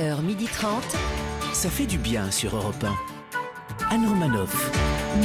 [0.00, 0.66] 11h30.
[1.54, 3.94] Ça fait du bien sur Europe 1.
[3.94, 4.70] Anne Romanoff.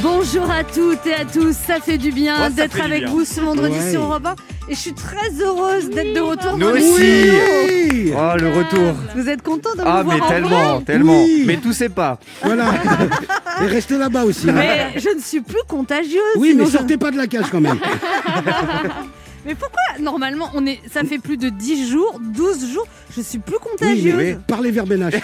[0.01, 3.10] Bonjour à toutes et à tous, ça fait du bien Ouais, d'être avec bien.
[3.12, 3.92] vous ce vendredi Ouais.
[3.92, 4.36] sur Europe 1
[4.70, 6.94] et je suis très heureuse d'être de retour Nous dans aussi.
[6.94, 8.15] studios.
[8.18, 8.93] Oh, le retour.
[9.13, 11.23] Vous êtes content de Ah, me voir mais en tellement, tellement.
[11.23, 11.43] Oui.
[11.45, 12.17] Mais tous c'est pas.
[12.41, 12.71] Voilà.
[13.61, 14.49] Et restez là-bas aussi.
[14.49, 14.53] hein.
[14.55, 16.21] Mais je ne suis plus contagieuse.
[16.38, 17.79] Oui, mais je- sortez pas de la cage quand même.
[19.43, 22.85] Mais pourquoi normalement on est ça fait plus de 10 jours, 12 jours,
[23.16, 24.16] je suis plus Oui, contagieuse.
[24.16, 24.85] mais parlez vers.
[24.88, 25.20] Parlez.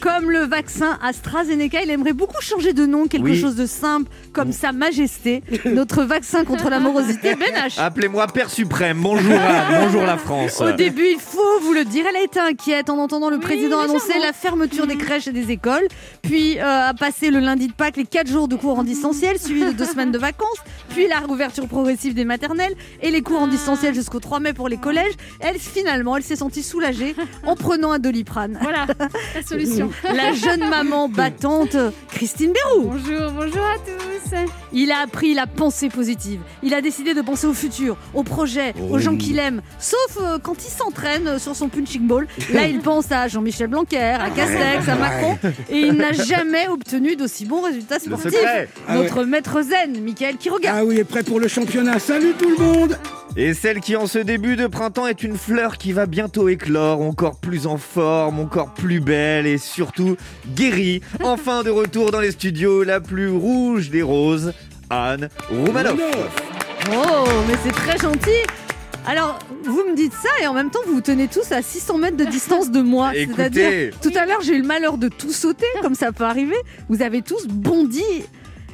[0.00, 3.40] Comme le vaccin AstraZeneca, il aimerait beaucoup changer de nom, quelque Oui.
[3.40, 7.34] chose de simple, comme Sa Majesté, notre vaccin contre la morosité.
[7.78, 8.98] Appelez-moi Père Suprême.
[9.00, 10.60] Bonjour Anne, bonjour la France.
[10.60, 13.80] Au début, il faut vous le dire, elle a été inquiète en entendant le président
[13.80, 15.86] annoncer la fermeture des crèches et des écoles,
[16.22, 19.38] puis euh, a passé le lundi de Pâques les 4 jours de cours en distanciel,
[19.38, 20.58] suivi de deux semaines de vacances,
[20.90, 24.68] puis la réouverture progressive des maternelles et les cours en distanciel jusqu'au 3 mai pour
[24.68, 25.12] les collèges.
[25.40, 27.14] Elle, finalement, elle s'est sentie soulagée
[27.46, 28.58] en prenant un doliprane.
[28.60, 28.86] Voilà,
[29.34, 29.90] la solution.
[30.14, 31.76] La jeune maman battante,
[32.10, 32.90] Christine Bérou.
[32.90, 34.36] bonjour, bonjour à tous.
[34.72, 36.40] Il a appris la pensée positive.
[36.62, 38.98] Il a décidé de penser au futur, au projet, aux Oh.
[38.98, 39.62] gens qu'il aime.
[39.78, 42.26] Sauf euh, quand il s'entraîne sur son punching ball.
[42.52, 45.38] Là, il pense à Jean-Michel Blanquer, à Castex, à Macron.
[45.70, 48.32] Et il n'a jamais obtenu d'aussi bons résultats sportifs.
[48.32, 48.68] secret.
[48.86, 49.04] Ah ouais.
[49.04, 50.72] Notre maître zen, Michael Quiroga.
[50.76, 51.98] Ah oui, est prêt pour le championnat.
[51.98, 52.98] Salut tout le monde.
[53.40, 57.00] Et celle qui en ce début de printemps est une fleur qui va bientôt éclore,
[57.00, 60.16] encore plus en forme, encore plus belle et surtout
[60.56, 61.02] guérie.
[61.22, 64.54] Enfin de retour dans les studios, la plus rouge des roses,
[64.90, 66.00] Anne Roumanoff.
[66.90, 68.42] Oh, mais c'est très gentil.
[69.06, 71.98] Alors, vous me dites ça et en même temps, vous vous tenez tous à 600
[71.98, 73.12] mètres de distance de moi.
[73.14, 76.56] C'est-à-dire, tout à l'heure, j'ai eu le malheur de tout sauter, comme ça peut arriver.
[76.88, 78.02] Vous avez tous bondi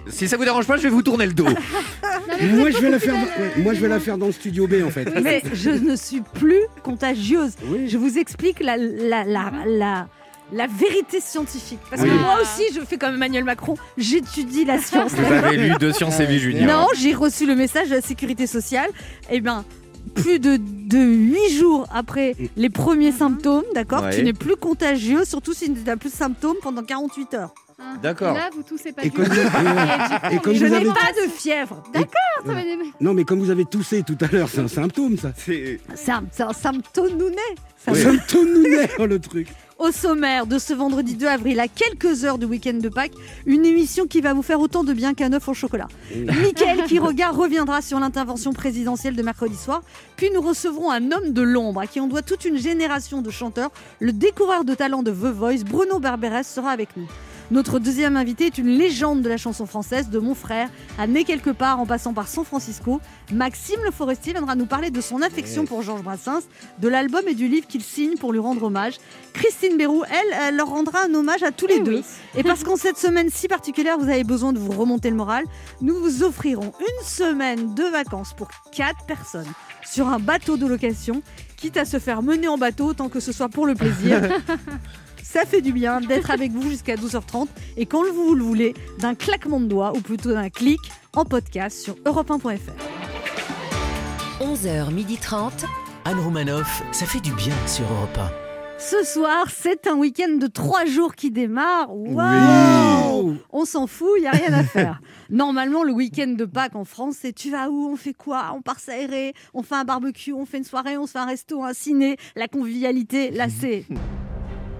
[0.08, 1.44] si ça vous dérange pas, je vais vous tourner le dos.
[2.54, 3.14] Moi je vais la faire.
[3.14, 5.08] ouais, moi je vais la faire dans le studio B en fait.
[5.22, 7.52] Mais je ne suis plus contagieuse.
[7.66, 7.88] Oui.
[7.88, 10.08] Je vous explique la, la, la, la,
[10.52, 11.78] la vérité scientifique.
[11.90, 12.08] Parce Oui.
[12.08, 15.12] que moi aussi, je fais comme Emmanuel Macron, j'étudie la science.
[15.12, 16.66] Vous avez lu de Sciences et Vie Junior.
[16.66, 18.90] Non, j'ai reçu le message de la sécurité sociale.
[19.30, 19.64] Eh bien,
[20.14, 24.16] plus de, de 8 jours après les premiers symptômes, d'accord Ouais.
[24.16, 27.54] Tu n'es plus contagieux, surtout si tu n'as plus de symptômes pendant 48 heures.
[27.78, 27.96] Hein.
[28.02, 28.34] D'accord.
[28.34, 29.32] Là, vous toussez pas Et du comme, tout.
[29.34, 29.38] vous-
[30.32, 30.86] Et comme Je vous n'ai avez.
[30.86, 31.82] pas de fièvre.
[31.92, 32.76] ça va aller.
[33.00, 35.32] Non, mais comme vous avez toussé tout à l'heure, c'est un symptôme ça.
[35.36, 37.36] C'est- un, un symptôme nounet.
[37.84, 38.00] Ça Oui.
[38.02, 39.48] Symptôme nounet, oh, le truc.
[39.76, 43.12] Au sommaire de ce vendredi 2 avril, à quelques heures du week-end de Pâques,
[43.44, 45.88] une émission qui va vous faire autant de bien qu'un œuf au chocolat.
[46.14, 49.82] Mickaël Quiroga reviendra sur l'intervention présidentielle de mercredi soir,
[50.16, 53.30] puis nous recevrons un homme de l'ombre à qui on doit toute une génération de
[53.32, 53.72] chanteurs.
[53.98, 57.08] Le découvreur de talent de The Voice, Bruno Barberes, sera avec nous.
[57.50, 60.68] Notre deuxième invité est une légende de la chanson française, de mon frère,
[60.98, 63.00] à Né quelque part en passant par San Francisco.
[63.32, 66.42] Maxime Le Forestier viendra nous parler de son affection pour Georges Brassens,
[66.80, 68.94] de l'album et du livre qu'il signe pour lui rendre hommage.
[69.34, 71.96] Christine Bérou, elle, elle leur rendra un hommage à tous les Eh deux.
[71.96, 72.04] oui.
[72.36, 75.44] Et parce qu'en cette semaine si particulière, vous avez besoin de vous remonter le moral,
[75.80, 79.46] nous vous offrirons une semaine de vacances pour quatre personnes
[79.84, 81.22] sur un bateau de location,
[81.58, 84.20] quitte à se faire mener en bateau tant que ce soit pour le plaisir.
[85.34, 89.16] Ça fait du bien d'être avec vous jusqu'à 12h30 et quand vous le voulez, d'un
[89.16, 90.78] claquement de doigts ou plutôt d'un clic
[91.12, 92.70] en podcast sur europe1.fr.
[94.40, 95.50] 11h30.
[96.04, 96.84] Anne Romanoff.
[96.92, 98.16] Ça fait du bien sur Europe
[98.78, 101.92] Ce soir, c'est un week-end de trois jours qui démarre.
[101.92, 105.00] Waouh On s'en fout, il n'y a rien à faire.
[105.30, 108.52] Normalement, le week-end de Pâques en France, c'est tu vas où On fait quoi?
[108.54, 111.26] On part s'aérer, on fait un barbecue, on fait une soirée, on se fait un
[111.26, 113.32] resto, un ciné, la convivialité.
[113.32, 113.84] Là, c'est.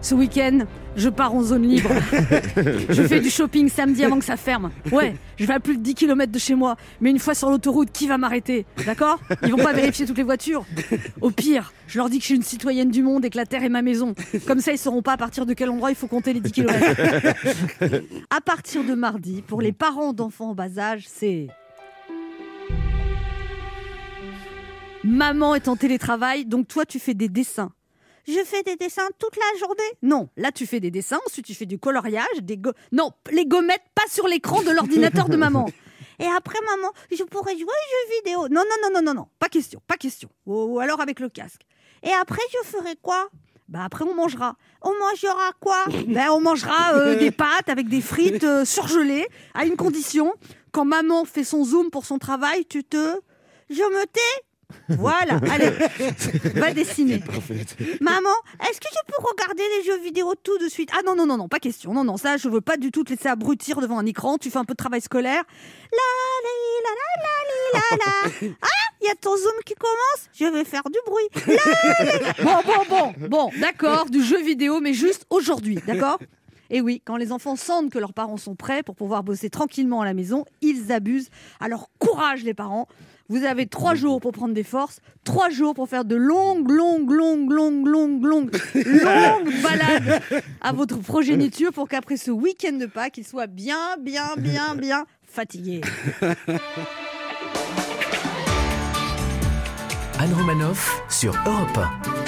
[0.05, 0.67] Ce week-end,
[0.97, 1.89] je pars en zone libre.
[2.91, 4.71] je fais du shopping samedi avant que ça ferme.
[4.93, 6.77] Ouais, je vais à plus de 10 km de chez moi.
[7.01, 8.67] Mais une fois sur l'autoroute, qui va m'arrêter?
[8.85, 9.19] D'accord?
[9.43, 10.67] Ils vont pas vérifier toutes les voitures.
[11.23, 13.47] Au pire, je leur dis que je suis une citoyenne du monde et que la
[13.47, 14.15] Terre est ma maison.
[14.47, 16.53] Comme ça, ils sauront pas à partir de quel endroit il faut compter les 10
[16.53, 18.05] km.
[18.29, 21.47] à partir de mardi, pour les parents d'enfants en bas âge, c'est.
[25.03, 27.73] Maman est en télétravail, donc toi, tu fais des dessins.
[28.27, 31.55] Je fais des dessins toute la journée Non, là tu fais des dessins, ensuite tu
[31.55, 32.73] fais du coloriage, des go...
[32.93, 35.67] Non, les gommettes pas sur l'écran de l'ordinateur de maman.
[36.21, 38.49] Et après maman, je pourrais jouer aux jeux vidéo.
[38.49, 40.29] Non, non, non, non, non, non, pas question, pas question.
[40.47, 41.63] Ou, ou alors avec le casque.
[42.03, 43.29] Et après je ferai quoi?
[43.69, 44.57] Bah après on mangera.
[44.83, 45.85] On mangera quoi?
[46.07, 50.33] Ben on mangera euh, des pâtes avec des frites euh, surgelées à une condition.
[50.71, 53.21] Quand maman fait son zoom pour son travail, tu te...
[53.71, 54.45] Je me tais
[54.89, 55.71] Voilà, allez,
[56.55, 57.23] va dessiner.
[58.01, 58.29] Maman,
[58.69, 60.91] est-ce que je peux regarder les jeux vidéo tout de suite?
[60.93, 61.93] Ah non, non, non, non, pas question.
[61.95, 64.39] Non, non, ça, je veux pas du tout te laisser abrutir devant un écran.
[64.39, 65.43] Tu fais un peu de travail scolaire.
[65.93, 65.99] La,
[66.45, 66.55] la,
[66.85, 67.99] la, la, li,
[68.41, 68.55] la, la.
[68.63, 71.29] Ah, il y a ton Zoom qui commence, je vais faire du bruit.
[72.43, 76.19] Bon, bon, bon, bon, d'accord, du jeu vidéo, mais juste aujourd'hui, d'accord?
[76.71, 80.01] Et oui, quand les enfants sentent que leurs parents sont prêts pour pouvoir bosser tranquillement
[80.01, 81.29] à la maison, ils abusent.
[81.61, 82.89] Alors courage les parents,
[83.29, 87.11] vous avez trois jours pour prendre des forces, trois jours pour faire de longues, longues,
[87.11, 90.23] longues, longues, longues, longues, longues balades
[90.61, 95.07] à votre progéniture pour qu'après ce week-end de Pâques, ils soient bien, bien, bien, bien
[95.27, 95.81] fatigués.
[100.21, 101.79] Anne Romanoff sur Europe
[102.19, 102.24] 1.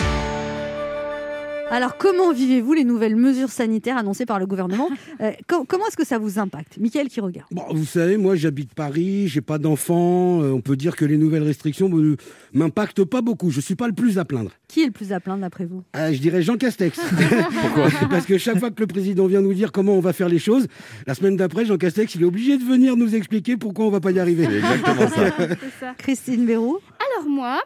[1.70, 4.88] Alors, comment vivez-vous les nouvelles mesures sanitaires annoncées par le gouvernement
[5.22, 6.76] Euh, co- Comment est-ce que ça vous impacte?
[6.78, 7.48] Michael qui regarde.
[7.50, 10.42] Bon, vous savez, moi j'habite Paris, j'ai pas d'enfants.
[10.42, 12.16] euh, on peut dire que les nouvelles restrictions ne
[12.52, 13.50] m'impactent pas beaucoup.
[13.50, 14.50] Je suis pas le plus à plaindre.
[14.68, 15.82] Qui est le plus à plaindre d'après vous?
[15.94, 17.00] Ah, je dirais Jean Castex.
[17.62, 17.88] Pourquoi?
[18.10, 20.38] Parce que chaque fois que le président vient nous dire comment on va faire les
[20.38, 20.66] choses,
[21.06, 24.00] la semaine d'après, Jean Castex, il est obligé de venir nous expliquer pourquoi on va
[24.00, 24.44] pas y arriver.
[24.44, 25.32] Exactement ça.
[25.38, 25.48] C'est
[25.80, 25.94] ça.
[25.96, 26.78] Christine Béroux
[27.16, 27.58] Alors moi.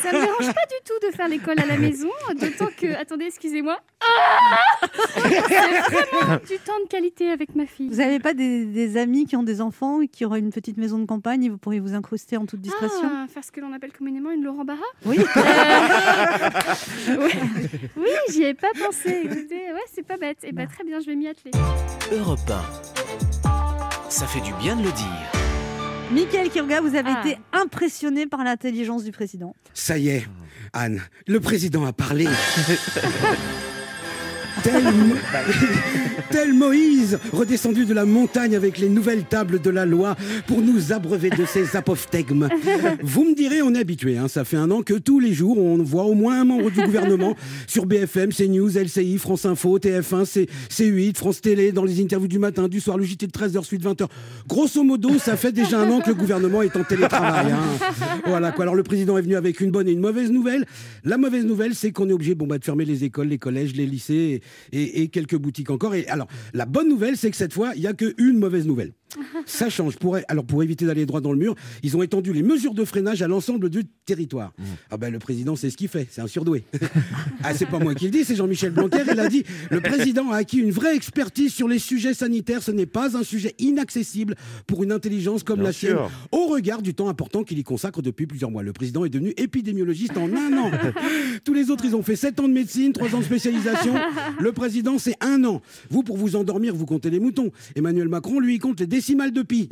[0.01, 2.93] ça me dérange pas du tout de faire l'école à la maison, d'autant que.
[2.99, 3.77] Attendez, excusez-moi.
[4.01, 7.89] Ah C'est vraiment du temps de qualité avec ma fille.
[7.89, 10.77] Vous n'avez pas des, des amis qui ont des enfants et qui auraient une petite
[10.77, 13.61] maison de campagne et vous pourriez vous incruster en toute discrétion Ah, faire ce que
[13.61, 15.17] l'on appelle communément une Laurent Barra Oui.
[17.07, 17.31] oui,
[17.97, 19.21] oui j'y ai pas pensé.
[19.23, 20.39] Écoutez, ouais, c'est pas bête.
[20.43, 21.51] Et bah, très bien, je vais m'y atteler.
[22.11, 22.61] Europe 1.
[24.09, 25.42] Ça fait du bien de le dire.
[26.13, 27.23] Michael Kirga, vous avez Ah.
[27.25, 29.55] été impressionné par l'intelligence du président.
[29.73, 30.27] Ça y est,
[30.73, 32.27] Anne, le président a parlé.
[34.61, 35.15] Tel, Mo-
[36.29, 40.15] tel Moïse, redescendu de la montagne avec les nouvelles tables de la loi
[40.47, 42.47] pour nous abreuver de ses apophthegmes.
[43.01, 44.17] Vous me direz, on est habitué.
[44.17, 46.69] hein, ça fait un an que tous les jours, on voit au moins un membre
[46.69, 47.35] du gouvernement
[47.67, 52.39] sur BFM, CNews, LCI, France Info, TF1, C, C8, France Télé, dans les interviews du
[52.39, 54.05] matin, du soir, le JT de 13h, suite 20h.
[54.47, 57.51] Grosso modo, ça fait déjà un an que le gouvernement est en télétravail.
[57.51, 58.19] hein.
[58.27, 58.63] Voilà quoi.
[58.63, 60.65] Alors le président est venu avec une bonne et une mauvaise nouvelle.
[61.03, 63.73] La mauvaise nouvelle, c'est qu'on est obligé bon, bah, de fermer les écoles, les collèges,
[63.75, 64.41] les lycées
[64.71, 65.95] et, quelques boutiques encore.
[65.95, 68.93] Et alors, la bonne nouvelle, c'est que cette fois, il n'y a qu'une mauvaise nouvelle.
[69.45, 69.97] Ça change.
[69.97, 72.85] Pour, alors, pour éviter d'aller droit dans le mur, ils ont étendu les mesures de
[72.85, 74.53] freinage à l'ensemble du territoire.
[74.89, 76.07] Ah ben, le président, c'est ce qu'il fait.
[76.09, 76.63] C'est un surdoué.
[77.43, 79.03] ah, c'est pas moi qui le dis, c'est Jean-Michel Blanquer.
[79.11, 82.63] Il a dit le président a acquis une vraie expertise sur les sujets sanitaires.
[82.63, 84.35] Ce n'est pas un sujet inaccessible
[84.67, 85.97] pour une intelligence comme Bien la sienne,
[86.31, 88.63] au regard du temps important qu'il y consacre depuis plusieurs mois.
[88.63, 90.71] Le président est devenu épidémiologiste en un an.
[91.43, 93.93] Tous les autres, ils ont fait 7 ans de médecine, 3 ans de spécialisation.
[94.39, 95.61] Le président, c'est un an.
[95.89, 97.51] Vous, pour vous endormir, vous comptez les moutons.
[97.75, 99.67] Emmanuel Macron, lui, il compte les décimales de pi.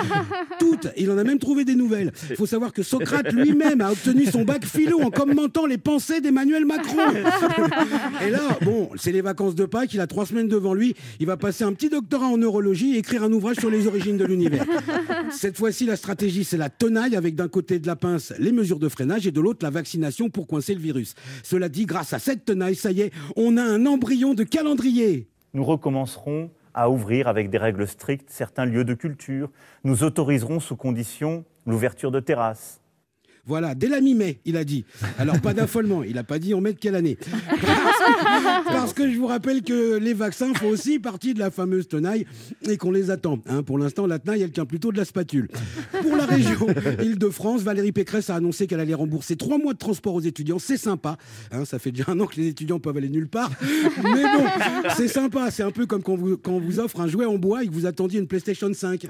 [0.58, 0.88] Toutes.
[0.96, 2.12] Il en a même trouvé des nouvelles.
[2.30, 6.22] Il faut savoir que Socrate lui-même a obtenu son bac philo en commentant les pensées
[6.22, 6.96] d'Emmanuel Macron.
[8.26, 10.94] Et là, bon, c'est les vacances de Pâques, il a trois semaines devant lui.
[11.18, 14.16] Il va passer un petit doctorat en neurologie et écrire un ouvrage sur les origines
[14.16, 14.64] de l'univers.
[15.30, 18.78] Cette fois-ci, la stratégie, c'est la tenaille avec d'un côté de la pince les mesures
[18.78, 21.14] de freinage et de l'autre la vaccination pour coincer le virus.
[21.42, 25.28] Cela dit, grâce à cette tenaille, ça y est, on a un embryon de calendrier.
[25.52, 29.50] Nous recommencerons à ouvrir avec des règles strictes certains lieux de culture.
[29.84, 32.79] Nous autoriserons sous condition l'ouverture de terrasses.
[33.50, 34.84] Voilà, dès la mi-mai, il a dit.
[35.18, 37.18] Alors, pas d'affolement, il n'a pas dit en mai de quelle année.
[37.20, 41.50] Parce que, parce que je vous rappelle que les vaccins font aussi partie de la
[41.50, 42.26] fameuse tenaille
[42.68, 43.40] et qu'on les attend.
[43.48, 43.64] hein.
[43.64, 45.48] pour l'instant, la tenaille, elle tient plutôt de la spatule.
[46.00, 46.64] Pour la région
[47.02, 50.60] Île-de-France, Valérie Pécresse a annoncé qu'elle allait rembourser trois mois de transport aux étudiants.
[50.60, 51.16] C'est sympa.
[51.50, 53.50] hein, ça fait déjà un an que les étudiants peuvent aller nulle part.
[54.04, 54.44] Mais bon,
[54.96, 55.50] c'est sympa.
[55.50, 57.66] C'est un peu comme quand vous, quand on vous offre un jouet en bois et
[57.66, 59.06] que vous attendiez une PlayStation 5.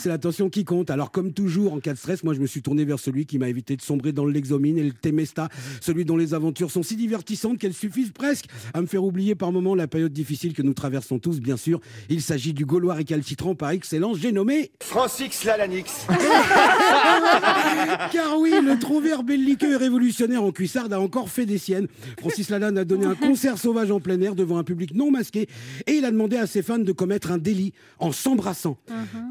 [0.00, 0.90] C'est l'attention qui compte.
[0.90, 3.38] Alors, comme toujours, en cas de stress, moi, je me suis tourné vers celui qui
[3.38, 5.48] m'a évité de sombrer dans l'exomine et le temesta,
[5.80, 9.52] celui dont les aventures sont si divertissantes qu'elles suffisent presque à me faire oublier par
[9.52, 11.80] moments la période difficile que nous traversons tous, bien sûr.
[12.08, 16.06] Il s'agit du Gaulois récalcitrant par excellence, j'ai nommé Francis Lalanix.
[18.12, 21.86] Car oui, le trouvère belliqueux et révolutionnaire en cuissarde a encore fait des siennes.
[22.18, 25.48] Francis Lalanne a donné un concert sauvage en plein air devant un public non masqué
[25.86, 28.78] et il a demandé à ses fans de commettre un délit en s'embrassant.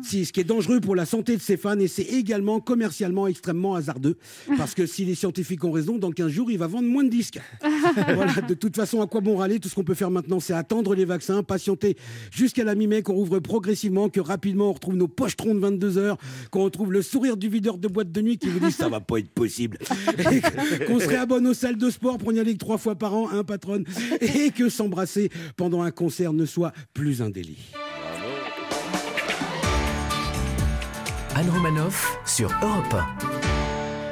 [0.04, 3.28] Si, ce qui est dangereux pour la santé de ses fans et c'est également commercialement
[3.28, 4.01] extrêmement hasardeux
[4.58, 7.10] parce que si les scientifiques ont raison, dans 15 jours, il va vendre moins de
[7.10, 7.40] disques.
[8.14, 10.54] voilà, de toute façon, à quoi bon râler Tout ce qu'on peut faire maintenant, c'est
[10.54, 11.98] attendre les vaccins, patienter
[12.32, 16.18] jusqu'à la mi-mai, qu'on rouvre progressivement, que rapidement on retrouve nos pochetrons de 22 heures,
[16.50, 19.00] qu'on retrouve le sourire du videur de boîte de nuit qui vous dit ça va
[19.00, 19.78] pas être possible,
[20.88, 23.30] qu'on se réabonne aux salles de sport pour n'y aller que trois fois par an,
[23.32, 23.84] un patron,
[24.22, 27.72] et que s'embrasser pendant un concert ne soit plus un délit.
[31.36, 33.41] Anne Romanoff sur Europe 1.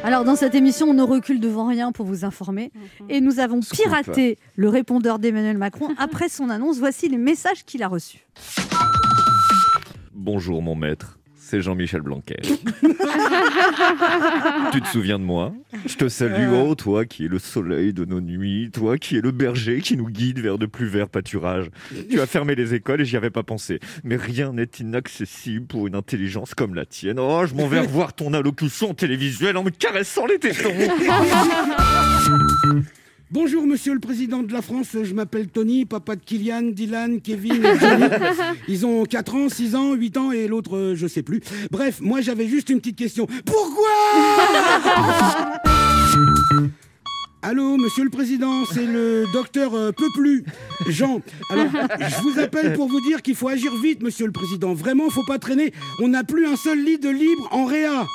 [0.03, 2.71] Alors, dans cette émission, on ne recule devant rien pour vous informer.
[3.09, 3.79] Et nous avons Scoop.
[3.79, 6.79] piraté le répondeur d'Emmanuel Macron après son annonce.
[6.79, 8.25] Voici les messages qu'il a reçus.
[10.13, 11.18] Bonjour mon maître.
[11.49, 12.37] C'est Jean-Michel Blanquer.
[14.71, 15.51] tu te souviens de moi?
[15.87, 16.65] Je te salue, Euh.
[16.67, 19.97] oh toi qui es le soleil de nos nuits, toi qui es le berger qui
[19.97, 21.69] nous guide vers de plus verts pâturages.
[22.09, 23.79] Tu as fermé les écoles et j'y avais pas pensé.
[24.03, 27.17] Mais rien n'est inaccessible pour une intelligence comme la tienne.
[27.19, 30.69] Oh, je m'en vais revoir ton allocution télévisuelle en me caressant les tétons.
[33.31, 34.97] Bonjour, monsieur le président de la France.
[35.03, 38.05] Je m'appelle Tony, papa de Kylian, Dylan, Kevin et Johnny.
[38.67, 41.39] Ils ont 4 ans, 6 ans, 8 ans et l'autre, euh, je sais plus.
[41.69, 43.27] Bref, moi, j'avais juste une petite question.
[43.45, 43.87] Pourquoi
[47.43, 50.43] Allô, monsieur le président, c'est le docteur euh, Peu plus,
[50.87, 51.21] Jean.
[51.51, 51.67] Alors,
[51.99, 54.73] je vous appelle pour vous dire qu'il faut agir vite, monsieur le président.
[54.73, 55.71] Vraiment, faut pas traîner.
[56.01, 58.07] On n'a plus un seul lit de libre en réa.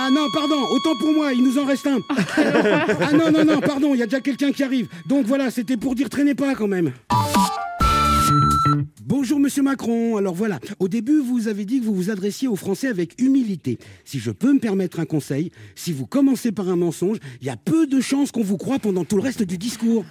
[0.00, 1.98] Ah non, pardon, autant pour moi, il nous en reste un.
[3.00, 4.86] ah non, non, non, pardon, il y a déjà quelqu'un qui arrive.
[5.08, 6.92] Donc voilà, c'était pour dire traînez pas quand même.
[9.04, 10.16] Bonjour Monsieur Macron.
[10.16, 13.80] Alors voilà, au début vous avez dit que vous vous adressiez aux Français avec humilité.
[14.04, 17.50] Si je peux me permettre un conseil, si vous commencez par un mensonge, il y
[17.50, 20.04] a peu de chances qu'on vous croie pendant tout le reste du discours.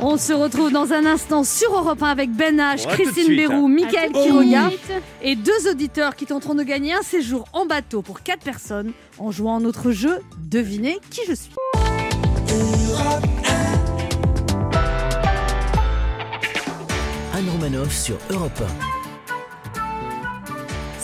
[0.00, 3.66] On se retrouve dans un instant sur Europe 1 avec Ben H, Ouais, Christine Bérou,
[3.66, 3.68] hein.
[3.68, 4.92] Mickaël Quiroga suite.
[5.22, 9.30] et deux auditeurs qui tenteront de gagner un séjour en bateau pour quatre personnes en
[9.32, 11.52] jouant à notre jeu Devinez qui je suis.
[17.34, 18.62] Anne Romanoff sur Europe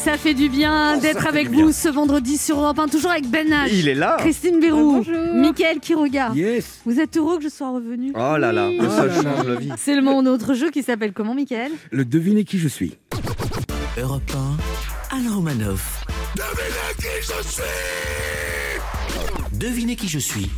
[0.05, 3.27] Ça fait du bien Oh, d'être avec vous ce vendredi sur Europe 1, toujours avec
[3.31, 5.35] Ben H, Il est là Christine Bérou, Bonjour.
[5.35, 6.33] Mickaël Quiroga.
[6.35, 6.81] Yes.
[6.85, 8.79] Vous êtes heureux que je sois revenu Oh là là, Oui.
[8.79, 9.71] que ça Oh change la vie.
[9.79, 12.99] C'est le moment de notre jeu qui s'appelle comment, Mickaël Le devinez qui je suis.
[13.99, 14.31] Europe
[15.11, 16.05] 1, Anne Romanoff.
[19.53, 20.51] Devinez qui je suis.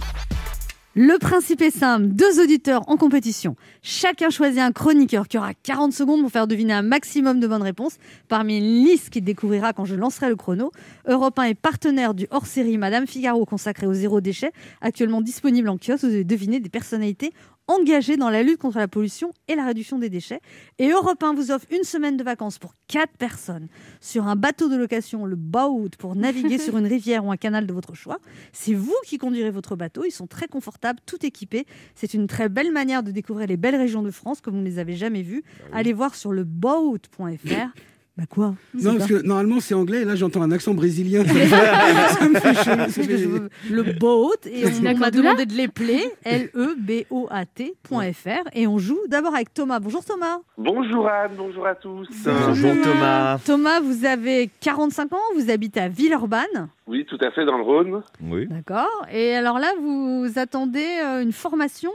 [0.99, 3.55] Le principe est simple, deux auditeurs en compétition.
[3.83, 7.61] Chacun choisit un chroniqueur qui aura 40 secondes pour faire deviner un maximum de bonnes
[7.61, 7.99] réponses
[8.29, 10.73] parmi une liste qu'il découvrira quand je lancerai le chrono.
[11.07, 15.77] Europe 1 est partenaire du hors-série Madame Figaro consacré au zéro déchet, actuellement disponible en
[15.77, 16.05] kiosque.
[16.05, 17.35] Vous devez deviner des personnalités
[17.69, 20.41] engagées dans la lutte contre la pollution et la réduction des déchets.
[20.79, 23.69] Et Europe 1 vous offre une semaine de vacances pour quatre personnes
[24.01, 27.67] sur un bateau de location, le boat, pour naviguer sur une rivière ou un canal
[27.67, 28.19] de votre choix.
[28.53, 30.05] C'est vous qui conduirez votre bateau.
[30.05, 31.67] Ils sont très confortables, tout équipés.
[31.95, 34.67] C'est une très belle manière de découvrir les belles régions de France comme vous ne
[34.67, 35.43] les avez jamais vues.
[35.73, 37.73] Allez voir sur le boat.fr.
[38.17, 38.55] Bah quoi?
[38.73, 41.23] Non, parce que normalement c'est anglais et là j'entends un accent brésilien.
[41.27, 42.63] Ça me fait chier.
[42.65, 46.49] Ça Parce que fait- je veux- le boat et on, m'a demandé de l'épeler L
[46.57, 49.81] E B O A T.fr et on joue d'abord avec Thomas.
[49.81, 50.39] Bonjour Thomas.
[50.57, 52.09] Bonjour Anne, bonjour à tous.
[52.25, 53.39] Bonjour Thomas.
[53.45, 56.69] Thomas, vous avez 45 ans, vous habitez à Villeurbanne.
[56.87, 58.01] Oui, tout à fait, dans le Rhône.
[58.23, 58.47] Oui.
[58.49, 59.05] D'accord.
[59.13, 61.91] Et alors là, vous attendez euh, une formation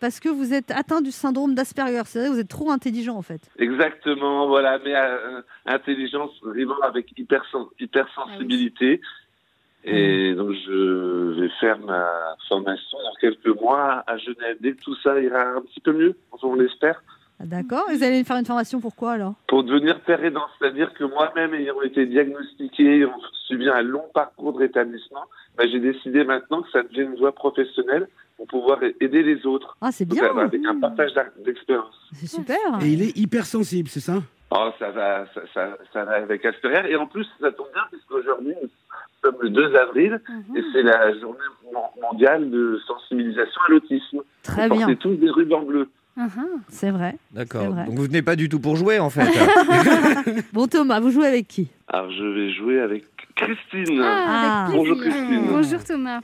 [0.00, 2.02] parce que vous êtes atteint du syndrome d'Asperger.
[2.04, 3.40] C'est-à-dire que vous êtes trop intelligent en fait.
[3.58, 9.00] Exactement, voilà, mais euh, intelligence rivant avec hypersen- hypersensibilité.
[9.84, 12.08] Et donc je vais faire ma
[12.48, 14.56] formation dans quelques mois à Genève.
[14.60, 17.02] Dès que tout ça ira un petit peu mieux, on l'espère,
[17.38, 17.84] Ah, D'accord.
[17.90, 19.34] Vous allez faire une formation pour quoi alors?
[19.46, 20.46] Pour devenir père aidant.
[20.58, 23.14] C'est-à-dire que moi-même, ayant été diagnostiqué, ayant
[23.46, 25.24] suivi un long parcours de rétablissement,
[25.56, 29.76] bah, j'ai décidé maintenant que ça devienne une voie professionnelle pour pouvoir aider les autres.
[29.80, 30.36] Ah, c'est Donc, bien.
[30.36, 31.12] avec un partage
[31.44, 31.94] d'expérience.
[32.14, 32.56] C'est super.
[32.82, 34.22] Et il est hypersensible, c'est ça?
[34.50, 36.90] Oh, ça va, ça, ça, ça va avec Asperger.
[36.92, 38.68] Et en plus, ça tombe bien, puisqu'aujourd'hui, nous
[39.24, 40.20] sommes le 2 avril,
[40.54, 41.38] et c'est la journée
[41.72, 44.20] mon- mondiale de sensibilisation à l'autisme.
[44.44, 44.86] Très Vous bien.
[44.86, 45.88] portez tous des rubans bleus.
[46.16, 46.60] Uh-huh.
[46.68, 47.16] C'est vrai.
[47.32, 47.66] C'est D'accord.
[47.72, 47.84] vrai.
[47.86, 49.26] Donc vous venez pas du tout pour jouer en fait.
[50.52, 51.68] Bon Thomas, vous jouez avec qui?
[51.88, 54.00] Alors, je vais jouer avec Christine.
[54.02, 54.64] Ah.
[54.66, 55.12] avec Bonjour, plaisir.
[55.26, 55.46] Christine.
[55.50, 56.20] Bonjour Thomas.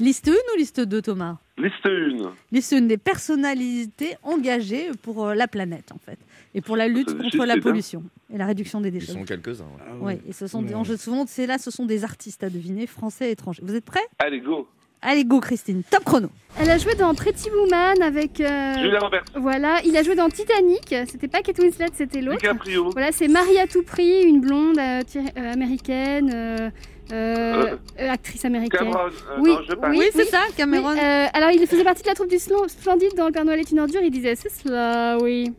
[0.00, 1.36] Liste 1 ou liste 2 Thomas?
[1.58, 2.32] Liste 1.
[2.52, 6.18] Liste 1 des personnalités engagées pour euh, la planète en fait.
[6.54, 7.62] Et pour la lutte contre la bien.
[7.62, 8.02] pollution
[8.32, 9.12] et la réduction des Ils déchets.
[9.12, 9.64] sont quelques-uns.
[10.00, 10.18] ouais.
[10.24, 12.86] Oui, et ce sont des enjeux souvent, c'est là, ce sont des artistes à deviner,
[12.86, 13.62] français et étrangers.
[13.64, 14.00] Vous êtes prêts?
[14.18, 14.66] Allez, go.
[15.02, 16.28] Allez, go Christine, top chrono.
[16.58, 18.38] Elle a joué dans Pretty Woman avec.
[18.40, 19.24] euh, Julia Roberts.
[19.36, 20.94] Voilà, il a joué dans Titanic.
[21.08, 22.38] C'était pas Kate Winslet, c'était l'autre.
[22.38, 22.90] DiCaprio.
[22.90, 26.70] Voilà, c'est Marie à tout prix, une blonde euh, euh, américaine,
[27.12, 28.80] euh, euh, actrice américaine.
[28.80, 29.06] Cameron.
[29.06, 29.90] Euh, Oui, non, je passe.
[29.90, 30.28] Oui, Oui, c'est oui.
[30.30, 30.90] ça, Oui, Cameron.
[30.96, 33.60] euh, alors, il faisait partie de la troupe du Slo- Splendide dans Le Père Noël
[33.60, 34.00] est une ordure.
[34.02, 35.52] Il disait C'est cela, oui.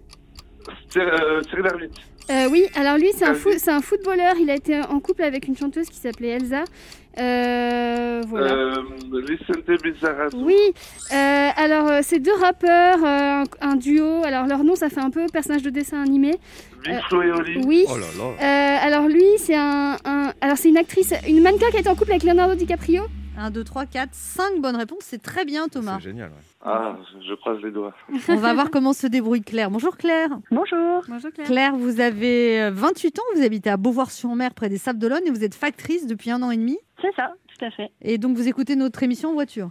[0.90, 1.96] Thierry euh, Lhermitte.
[2.30, 4.36] Euh, oui, alors lui, c'est un, fou- c'est un footballeur.
[4.40, 6.64] Il a été en couple avec une chanteuse qui s'appelait Elsa.
[7.20, 8.54] Euh, voilà.
[8.54, 8.76] Euh.
[10.36, 10.56] Oui,
[11.14, 14.24] euh, alors euh, c'est deux rappeurs, euh, un, un duo.
[14.24, 16.36] Alors leur nom, ça fait un peu personnage de dessin animé.
[16.88, 17.62] Euh, Flo et Oli.
[17.66, 17.86] Oui.
[17.90, 18.24] Oh là là.
[18.24, 21.96] Euh, alors lui, c'est un, un- alors c'est une actrice, une mannequin qui été en
[21.96, 23.04] couple avec Leonardo DiCaprio.
[23.38, 25.00] 1, 2, 3, 4, 5 bonnes réponses.
[25.04, 25.96] C'est très bien, Thomas.
[26.00, 26.30] C'est génial.
[26.30, 26.36] ouais.
[26.64, 26.98] Ah,
[27.28, 27.94] je croise les doigts.
[28.28, 29.72] On va voir comment se débrouille Claire.
[29.72, 30.30] Bonjour Claire.
[30.52, 31.02] Bonjour.
[31.08, 31.48] Bonjour Claire.
[31.48, 35.32] Claire, vous avez euh, 28 ans, vous habitez à Beauvoir-sur-Mer, près des Sables d'Olonne, et
[35.32, 36.78] vous êtes factrice depuis un an et demi.
[37.02, 37.90] C'est ça, tout à fait.
[38.02, 39.70] Et donc, vous écoutez notre émission en voiture.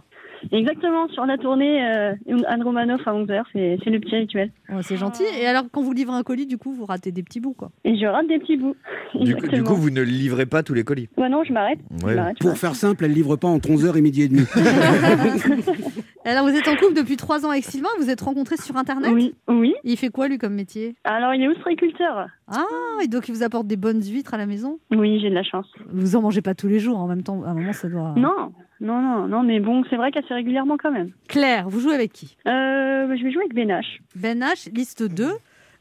[0.51, 2.13] Exactement, sur la tournée, euh,
[2.47, 4.51] Anne Romanoff à 11h, c'est c'est le petit rituel.
[4.71, 5.23] Oh, c'est gentil.
[5.39, 7.71] Et alors, quand vous livrez un colis, du coup, vous ratez des petits bouts, quoi.
[7.85, 8.75] Et je rate des petits bouts.
[9.13, 9.63] Du, coup- du Exactement.
[9.69, 11.09] coup, vous ne livrez pas tous les colis.
[11.17, 11.79] Ouais, non, je m'arrête.
[12.03, 12.15] Ouais.
[12.39, 14.45] Pour faire simple, elle livre pas entre 11h et midi et demi.
[16.25, 19.11] Alors, vous êtes en couple depuis 3 ans avec Sylvain, vous êtes rencontrés sur Internet
[19.13, 19.73] Oui, oui.
[19.83, 20.95] Il fait quoi, lui, comme métier?
[21.03, 22.27] Alors, il est ostréiculteur.
[22.47, 22.63] Ah,
[23.03, 24.79] et donc il vous apporte des bonnes huîtres à la maison?
[24.91, 25.65] Oui, j'ai de la chance.
[25.91, 28.13] Vous en mangez pas tous les jours, en même temps, à un moment, ça doit...
[28.17, 31.11] Non, non, non, non, mais bon, c'est vrai qu'assez régulièrement quand même.
[31.29, 32.35] Claire, vous jouez avec qui?
[32.47, 33.99] Euh, je vais jouer avec Ben H.
[34.15, 35.29] Ben H, liste 2,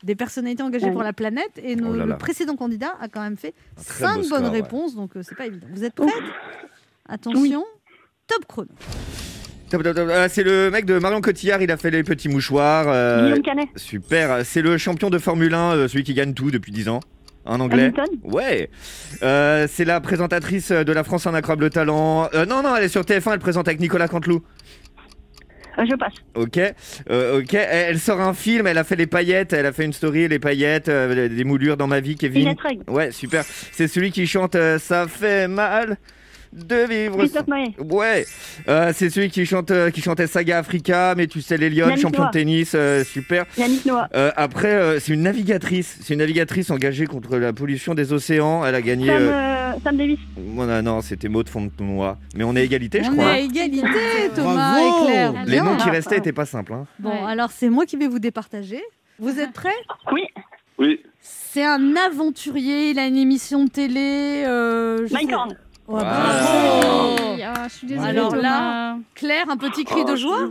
[0.04, 0.92] des personnalités engagées Ouais.
[0.92, 3.82] pour la planète, et nos- Oh là le précédent candidat a quand même fait Un
[3.82, 4.60] très 5 beau bonnes score, ouais.
[4.60, 5.66] réponses, donc euh, c'est pas évident.
[5.72, 6.08] Vous êtes prête
[7.08, 7.64] Attention,
[8.26, 8.68] top chrono.
[9.70, 10.08] Top, top, top.
[10.12, 12.86] Ah, C'est le mec de Marion Cotillard, il a fait les petits mouchoirs.
[12.88, 13.68] euh, Guillaume Canet.
[13.76, 17.00] super, c'est le champion de Formule 1, euh, celui qui gagne tout depuis 10 ans.
[17.50, 17.82] En anglais.
[17.82, 18.06] Hamilton.
[18.22, 18.70] Ouais.
[19.24, 22.28] Euh, c'est la présentatrice de la France incroyable talent.
[22.32, 24.44] Euh, non, non, elle est sur TF1, elle présente avec Nicolas Canteloup.
[25.76, 26.14] Euh, je passe.
[26.36, 26.60] Ok,
[27.10, 27.54] ok.
[27.54, 30.38] Elle, sort un film, elle a fait les paillettes, elle a fait une story, les
[30.38, 32.54] paillettes, des moulures dans ma vie, Kevin.
[32.86, 33.44] Ouais, super.
[33.72, 35.98] C'est celui qui chante Ça fait mal
[36.52, 37.16] de vivre.
[37.94, 38.26] Ouais,
[38.68, 42.26] euh, c'est celui qui chante, euh, qui chantait Saga Africa, mais tu sais Yannick champion
[42.26, 43.46] de tennis, euh, super.
[43.56, 44.08] Yannick Noah.
[44.14, 48.64] Euh, après, euh, c'est une navigatrice, c'est une navigatrice engagée contre la pollution des océans.
[48.66, 49.06] Elle a gagné.
[49.06, 50.18] Sam, Sam Davis.
[50.38, 52.16] non, non, c'était Maud Fontenoy.
[52.34, 53.24] Mais on est égalité, je On crois.
[53.26, 53.86] est à égalité,
[54.34, 55.32] Thomas Bravo et Claire.
[55.46, 56.18] Les noms qui Ah, restaient ah.
[56.18, 56.72] étaient pas simples.
[56.72, 56.86] Hein.
[56.98, 57.30] Bon, Ouais.
[57.30, 58.80] alors c'est moi qui vais vous départager.
[59.18, 59.68] Vous êtes prêts?
[60.12, 60.22] Oui.
[60.78, 64.44] Oui, C'est un aventurier, il a une émission de télé.
[64.46, 65.54] Euh, je Mike sais- Horn.
[65.90, 66.00] Ouais, Wow.
[66.04, 67.34] bravo.
[67.34, 68.08] Oui, ah, je suis désolée.
[68.08, 68.42] Alors Thomas.
[68.42, 70.48] là- Claire, un petit cri Oh, de je suis joie.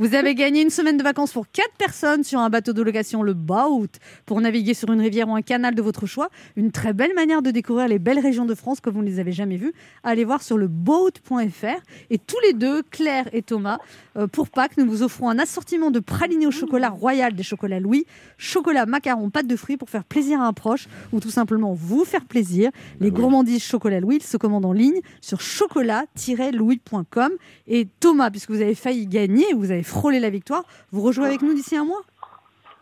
[0.00, 3.22] Vous avez gagné une semaine de vacances pour 4 personnes sur un bateau de location,
[3.22, 3.86] le Boat,
[4.26, 6.28] pour naviguer sur une rivière ou un canal de votre choix.
[6.56, 9.20] Une très belle manière de découvrir les belles régions de France comme vous ne les
[9.20, 9.72] avez jamais vues.
[10.02, 11.80] Allez voir sur le boat.fr.
[12.10, 13.78] Et tous les deux, Claire et Thomas,
[14.16, 17.80] euh, pour Pâques, nous vous offrons un assortiment de pralinés au chocolat royal des chocolats
[17.80, 18.06] Louis,
[18.38, 22.04] chocolat, macaron, pâte de fruits pour faire plaisir à un proche ou tout simplement vous
[22.04, 22.70] faire plaisir.
[23.00, 27.32] Les gourmandises chocolat Louis ils se commandent en ligne sur chocolat-louis.com.
[27.66, 31.42] Et Thomas, puisque vous avez failli gagner, vous avez frôlé la victoire, vous rejouez avec
[31.42, 32.02] nous d'ici un mois?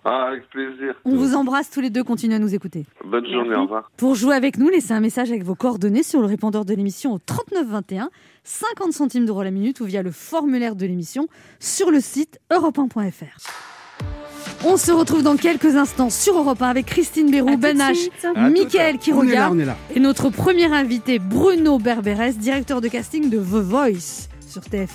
[0.05, 0.95] Ah, avec plaisir.
[1.05, 2.87] On vous embrasse tous les deux, continuez à nous écouter.
[3.05, 3.91] Bonne journée, au revoir.
[3.97, 7.13] Pour jouer avec nous, laissez un message avec vos coordonnées sur le répondeur de l'émission
[7.13, 8.09] au 3921,
[8.45, 11.29] 50 centimes d'euros la minute ou via le formulaire de l'émission
[11.61, 13.78] sur le site europe1.fr.
[14.65, 17.79] On se retrouve dans quelques instants sur Europe 1 avec Christine À Bérou, tout Ben
[17.79, 19.59] H, Mickaël qui regarde
[19.95, 24.89] et notre premier invité Bruno Berberes, directeur de casting de The Voice sur TF1.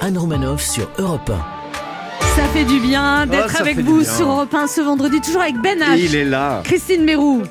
[0.00, 2.36] Anne Romanoff sur Europe 1.
[2.36, 4.10] Ça fait du bien d'être Oh, avec vous bien.
[4.16, 6.62] sur Europe 1 ce vendredi, toujours avec Ben H, Il est là.
[6.64, 7.42] Christine Bérou,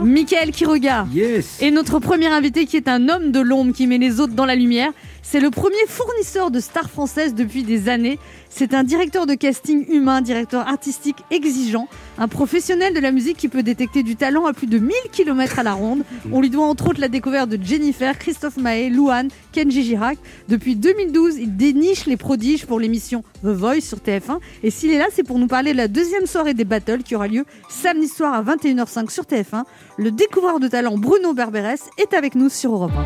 [0.00, 0.14] Bonjour.
[0.14, 1.12] Mickaël qui regarde.
[1.12, 1.60] Yes.
[1.60, 4.46] Et notre premier invité qui est un homme de l'ombre qui met les autres dans
[4.46, 8.18] la lumière, c'est le premier fournisseur de stars françaises depuis des années.
[8.48, 13.48] C'est un directeur de casting humain, directeur artistique exigeant, un professionnel de la musique qui
[13.48, 16.02] peut détecter du talent à plus de 1000 km à la ronde.
[16.32, 20.18] On lui doit entre autres la découverte de Jennifer, Christophe Maé, Louane, Kenji Girac.
[20.48, 24.38] Depuis 2012, il déniche les prodiges pour l'émission The Voice sur TF1.
[24.64, 27.14] Et s'il est là, c'est pour nous parler de la deuxième soirée des battles qui
[27.14, 29.62] aura lieu samedi soir à 21h05 sur TF1.
[29.98, 33.04] Le découvreur de talent Bruno Berberes est avec nous sur Europe 1.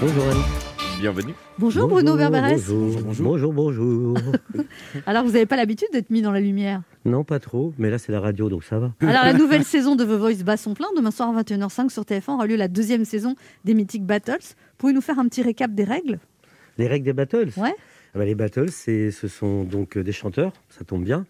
[0.00, 0.42] Bonjour Anne.
[1.00, 1.34] Bienvenue.
[1.58, 2.56] Bonjour, Bruno Berberes.
[2.68, 4.18] Bonjour, bonjour, bonjour.
[5.06, 6.82] Alors vous n'avez pas l'habitude d'être mis dans la lumière?
[7.04, 8.92] non, pas trop, mais là c'est la radio, donc ça va.
[9.00, 10.88] Alors la nouvelle saison de The Voice bat son plein.
[10.96, 14.38] Demain soir à 21h05 sur TF1 aura lieu la deuxième saison des Mythic Battles.
[14.78, 16.18] Pouvez-vous nous faire un petit récap des règles?
[16.78, 17.50] Les règles des battles?
[17.56, 17.74] Ouais.
[18.14, 21.24] Ah bah, Les battles, c'est, ce sont donc euh, des chanteurs, ça tombe bien,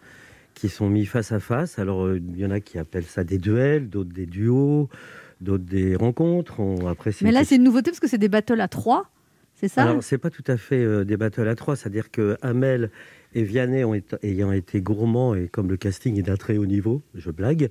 [0.57, 1.79] qui sont mis face à face.
[1.79, 4.89] Alors euh, il y en a qui appellent ça des duels, d'autres des duos,
[5.41, 6.59] d'autres des rencontres.
[6.61, 9.11] On- après, Mais là c'est une nouveauté parce que c'est des battles à trois.
[9.59, 9.85] C'est ça?
[9.85, 12.91] Alors, c'est pas tout à fait euh, des battles à trois, c'est-à-dire que Amel
[13.35, 16.67] et Vianney ont été- ayant été gourmands et comme le casting est d'un très haut
[16.67, 17.71] niveau, je blague,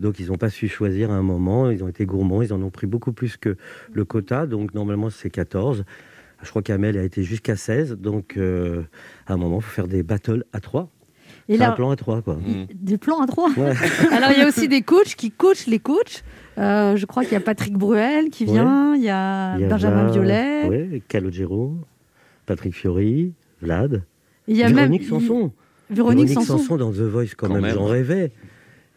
[0.00, 2.62] donc ils n'ont pas su choisir à un moment, ils ont été gourmands, ils en
[2.62, 3.56] ont pris beaucoup plus que
[3.92, 5.84] le quota, donc normalement c'est 14.
[6.42, 8.82] Je crois qu'Amel a été jusqu'à 16, donc euh,
[9.26, 10.90] à un moment, il faut faire des battles à 3.
[11.48, 12.38] Et C'est un là, plan à 3, quoi.
[12.74, 13.50] des plans à trois.
[13.50, 13.72] Ouais.
[14.12, 16.24] Alors il y a aussi des coachs qui coachent les coachs.
[16.58, 19.64] Euh, je crois qu'il y a Patrick Bruel qui vient, il y a Il y
[19.64, 21.76] a Benjamin Vlad, Violet, ouais, Calogero,
[22.46, 23.32] Patrick Fiori,
[23.62, 24.02] Vlad,
[24.48, 25.52] il y a Véronique même Sanson.
[25.90, 26.76] Véronique Sanson.
[26.76, 27.74] dans The Voice, quand, Quand même, même.
[27.74, 28.32] j'en rêvais.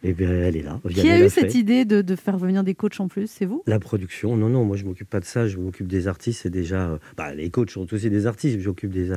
[0.02, 0.80] Et bien, elle est là.
[0.88, 1.58] Qui a eu cette fait.
[1.58, 3.62] idée de, de faire venir des coachs en plus C'est vous?
[3.66, 6.48] La production, non, non, moi je m'occupe pas de ça, je m'occupe des artistes, c'est
[6.50, 6.88] déjà...
[6.88, 9.10] euh, Bah, les coachs sont aussi des artistes, j'occupe des,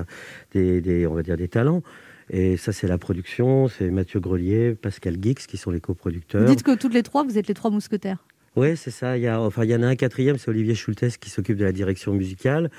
[0.82, 1.82] des, on va dire, des talents.
[2.30, 6.46] Et ça, c'est la production, c'est Mathieu Grelier, Pascal Guix, qui sont les Vous coproducteurs.
[6.46, 8.18] dites que toutes les trois, vous êtes les trois mousquetaires.
[8.56, 9.18] Oui, c'est ça.
[9.18, 11.58] Il y, a, enfin, il y en a un quatrième, c'est Olivier Schultes qui s'occupe
[11.58, 12.70] de la direction musicale.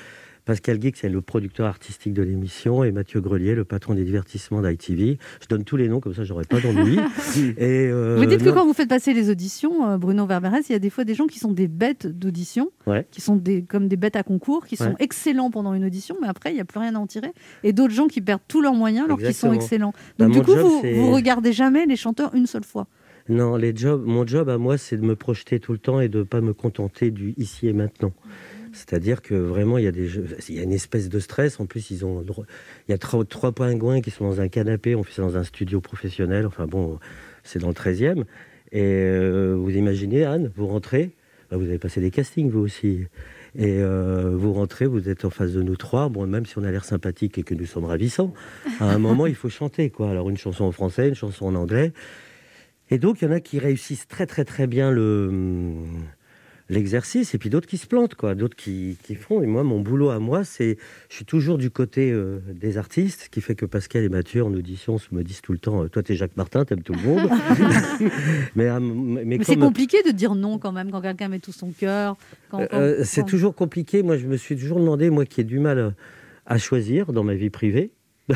[0.45, 2.85] Pascal Guix, c'est le producteur artistique de l'émission.
[2.85, 5.19] Et Mathieu Grelier, le patron des divertissements d'ITV.
[5.43, 6.99] Je donne tous les noms, comme ça, j'aurai pas d'ennui.
[7.57, 8.55] et, euh, vous dites que non.
[8.55, 11.15] quand vous faites passer les auditions, euh, Bruno Verberès, il y a des fois des
[11.15, 13.07] gens qui sont des bêtes d'audition, Ouais.
[13.11, 14.97] qui sont des, comme des bêtes à concours, qui sont Ouais.
[14.99, 17.33] excellents pendant une audition, mais après, il n'y a plus rien à en tirer.
[17.63, 19.95] Et d'autres gens qui perdent tous leurs moyens alors qu'ils sont excellents.
[20.19, 22.87] Bah, Donc, du coup, job, vous, vous regardez jamais les chanteurs une seule fois.
[23.31, 26.11] Non, les jobs, mon job à moi, c'est de me projeter tout le temps et
[26.11, 28.13] de ne pas me contenter du ici et maintenant.
[28.75, 30.09] C'est-à-dire que vraiment, il y, a des,
[30.49, 31.61] il y a une espèce de stress.
[31.61, 32.25] En plus, ils ont,
[32.89, 34.95] il y a trois, trois pingouins qui sont dans un canapé.
[34.95, 36.45] On fait ça dans un studio professionnel.
[36.47, 36.99] Enfin bon,
[37.45, 38.25] c'est dans le 13e.
[38.73, 41.13] Et euh, vous imaginez, Anne, vous rentrez,
[41.51, 43.07] bah, vous avez passé des castings, vous aussi.
[43.57, 46.09] Et euh, vous rentrez, vous êtes en face de nous trois.
[46.09, 48.35] Bon, même si on a l'air sympathique et que nous sommes ravissants,
[48.81, 49.91] à un moment, il faut chanter.
[49.91, 50.11] quoi.
[50.11, 51.93] Alors, une chanson en français, une chanson en anglais.
[52.91, 55.31] Et donc, il y en a qui réussissent très, très, très bien le,
[56.69, 59.43] l'exercice, et puis d'autres qui se plantent, quoi, d'autres qui, qui font.
[59.43, 60.79] Et moi, mon boulot à moi, c'est,
[61.11, 64.43] je suis toujours du côté euh, des artistes, ce qui fait que Pascal et Mathieu,
[64.45, 66.95] en audition, se me disent tout le temps, euh, toi, t'es Jacques Martin, t'aimes tout
[66.95, 67.29] le monde.
[68.57, 71.53] mais euh, mais, Mais, c'est compliqué de dire non quand même, quand quelqu'un met tout
[71.53, 72.17] son cœur.
[72.55, 74.03] euh, c'est quand- toujours compliqué.
[74.03, 75.95] Moi, je me suis toujours demandé, moi qui ai du mal
[76.47, 77.91] à choisir dans ma vie privée,
[78.29, 78.35] je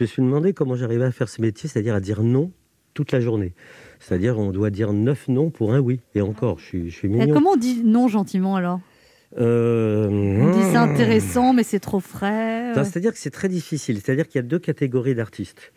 [0.00, 2.50] me suis demandé comment j'arrivais à faire ce métier, c'est-à-dire à dire non
[2.94, 3.52] toute la journée.
[4.00, 6.00] C'est-à-dire, on doit dire neuf non pour un oui.
[6.14, 7.26] Et encore, je suis, je suis Et mignon.
[7.28, 8.80] Eh, comment on dit non gentiment alors?
[9.38, 10.90] Euh, On dit c'est hmm.
[10.90, 12.76] intéressant, mais c'est trop frais.
[12.76, 12.84] Euh.
[12.84, 14.00] C'est-à-dire que c'est très difficile.
[14.00, 15.72] C'est-à-dire qu'il y a deux catégories d'artistes.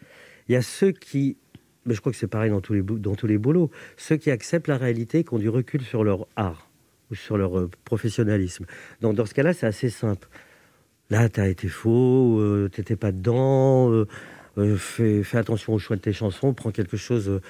[0.47, 1.37] Il y a ceux qui,
[1.85, 4.31] mais je crois que c'est pareil dans tous, les, dans tous les boulots, ceux qui
[4.31, 6.69] acceptent la réalité, qui ont du recul sur leur art
[7.11, 8.65] ou sur leur euh, professionnalisme.
[9.01, 10.27] Donc dans ce cas-là, c'est assez simple.
[11.11, 14.07] Là, tu as été faux, euh, t'étais pas dedans, euh,
[14.57, 17.41] euh, fais, fais attention au choix de tes chansons, prends quelque chose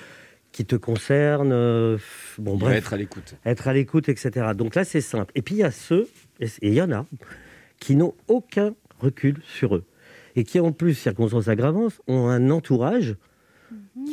[0.51, 1.51] qui te concerne.
[1.51, 1.97] euh,
[2.37, 3.35] bon, bref être à l'écoute.
[3.45, 4.51] être à l'écoute, etc.
[4.55, 5.31] Donc là, c'est simple.
[5.35, 6.07] Et puis, il y a ceux,
[6.39, 7.05] et il y en a,
[7.79, 9.85] qui n'ont aucun recul sur eux.
[10.35, 13.15] Et qui, en plus, circonstances aggravantes, ont un entourage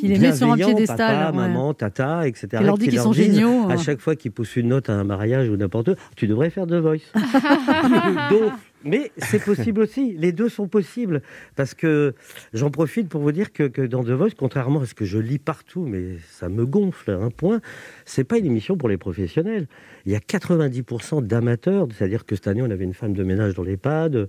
[0.01, 0.97] Qui les met sur un piédestal.
[0.99, 1.37] Papa, ouais.
[1.37, 2.49] maman, tata, etc.
[2.59, 3.77] Qui leur dit qu'ils sont géniaux, À hein.
[3.77, 6.67] chaque fois qu'ils poussent une note à un mariage ou n'importe où, tu devrais faire
[6.67, 6.99] The Voice.
[8.31, 8.53] Donc,
[8.85, 10.15] mais c'est possible aussi.
[10.17, 11.21] Les deux sont possibles.
[11.57, 12.15] Parce que
[12.55, 15.19] j'en profite pour vous dire que, que dans The Voice, contrairement à ce que je
[15.19, 17.61] lis partout, mais ça me gonfle à un point,
[18.05, 19.67] c'est pas une émission pour les professionnels.
[20.07, 23.55] Il y a 90% d'amateurs, c'est-à-dire que cette année, on avait une femme de ménage
[23.55, 24.29] dans l'EHPAD.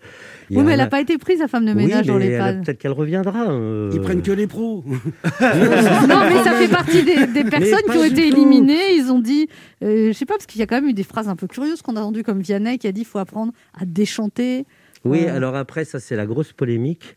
[0.50, 2.54] Oui, mais elle n'a a- pas été prise, la femme de ménage dans mais pads.
[2.66, 3.52] Peut-être qu'elle reviendra.
[3.52, 3.92] euh.
[3.94, 4.84] Ils prennent que les pros.
[5.42, 8.38] Non, mais ça fait partie des, des personnes qui ont été tout.
[8.38, 8.94] éliminées.
[8.96, 9.48] Ils ont dit,
[9.84, 11.48] euh, je sais pas, parce qu'il y a quand même eu des phrases un peu
[11.48, 14.66] curieuses qu'on a entendues, comme Vianney qui a dit il faut apprendre à déchanter.
[15.06, 15.36] Oui, Euh.
[15.36, 17.16] alors après, ça, c'est la grosse polémique.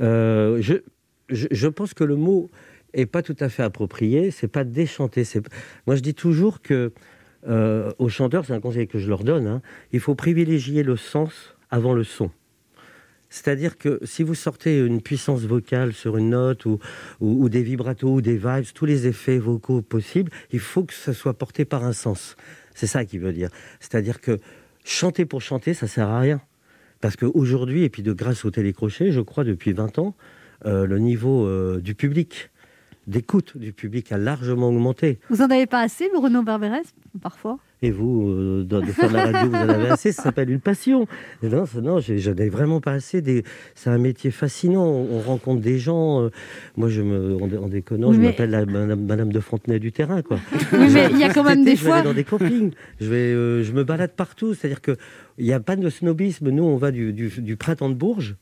[0.00, 0.74] Euh, je,
[1.28, 2.48] je, je pense que le mot
[2.94, 4.30] est pas tout à fait approprié.
[4.30, 5.24] C'est pas déchanter.
[5.24, 5.42] C'est
[5.86, 6.92] moi, je dis toujours que
[7.48, 9.46] euh, aux chanteurs, c'est un conseil que je leur donne.
[9.46, 12.30] hein, il faut privilégier le sens avant le son.
[13.30, 16.64] C'est-à-dire que si vous sortez une puissance vocale sur une note
[17.20, 21.12] ou, des vibratos ou des vibes, tous les effets vocaux possibles, il faut que ça
[21.12, 22.36] soit porté par un sens.
[22.74, 23.50] C'est ça qu'il veut dire.
[23.80, 24.38] C'est-à-dire que
[24.84, 26.40] chanter pour chanter, ça sert à rien.
[27.00, 30.16] Parce qu'aujourd'hui, et puis de grâce au télécrochet, je crois depuis 20 ans,
[30.66, 32.50] euh, le niveau euh, du public,
[33.08, 35.18] d'écoute du public a largement augmenté.
[35.30, 36.82] Vous en avez pas assez, Bruno Barberes,
[37.20, 37.58] parfois?
[37.80, 40.58] Et vous, euh, de, faire de la radio, vous en avez assez, ça s'appelle une
[40.60, 41.06] passion.
[41.44, 43.22] Et non, ça- non j'en ai vraiment pas assez.
[43.22, 43.44] Des...
[43.76, 46.22] C'est un métier fascinant, on, on rencontre des gens.
[46.22, 46.30] euh,
[46.76, 50.22] moi, je me, en, en déconnant, je m'appelle Madame, Madame de Fontenay du terrain.
[50.22, 50.38] Quoi.
[50.72, 51.96] Oui, mais il y a quand même été, des je vais fois.
[51.98, 54.54] aller dans des campings, je, vais, euh, je me balade partout.
[54.54, 54.96] C'est-à-dire qu'il
[55.38, 56.50] n'y a pas de snobisme.
[56.50, 58.34] Nous, on va du, du- du printemps de Bourges,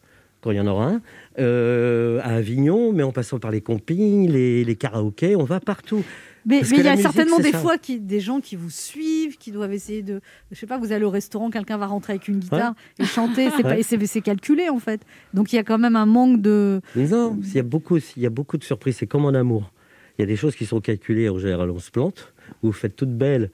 [0.47, 1.01] quand il y en aura un,
[1.41, 6.05] euh, à Avignon, mais en passant par les campings, les, les karaokés, on va partout.
[6.49, 7.59] Mais il y a musique, certainement des ça.
[7.59, 10.21] fois qui, des gens qui vous suivent, qui doivent essayer de.
[10.53, 13.49] Je sais pas, vous allez au restaurant, quelqu'un va rentrer avec une guitare et chanter.
[13.57, 14.23] C'est pas- Ouais.
[14.23, 15.01] calculé en fait.
[15.35, 16.81] Donc il y a quand même un manque de.
[16.95, 18.97] Non, il y a beaucoup, il y a beaucoup de surprises.
[18.99, 19.73] C'est comme en amour.
[20.17, 21.29] Il y a des choses qui sont calculées.
[21.29, 22.33] En général, on se plante.
[22.63, 23.51] Vous faites toute belle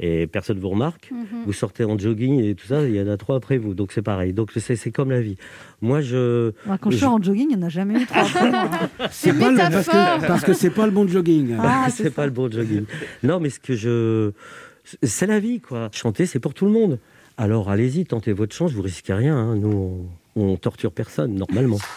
[0.00, 1.10] et personne ne vous remarque.
[1.10, 1.42] Mhm.
[1.46, 2.82] Vous sortez en jogging et tout ça.
[2.86, 3.74] Il y en a trois après vous.
[3.74, 4.32] Donc c'est pareil.
[4.32, 5.36] Donc c'est comme la vie.
[5.80, 6.52] Moi, je.
[6.80, 8.70] Quand je je- sors en jogging, il n'y en a jamais eu trois après, moi.
[9.10, 11.56] C'est pas le- parce que parce que c'est pas le bon jogging.
[11.60, 12.84] Ah, c'est c'est pas le bon jogging.
[13.22, 14.32] Non, mais ce que je.
[15.02, 15.88] C'est la vie, quoi.
[15.92, 16.98] Chanter, c'est pour tout le monde.
[17.36, 19.36] Alors allez-y, tentez votre chance, vous risquez rien.
[19.36, 19.54] hein.
[19.56, 20.06] Nous, on,
[20.38, 21.78] on torture personne, normalement.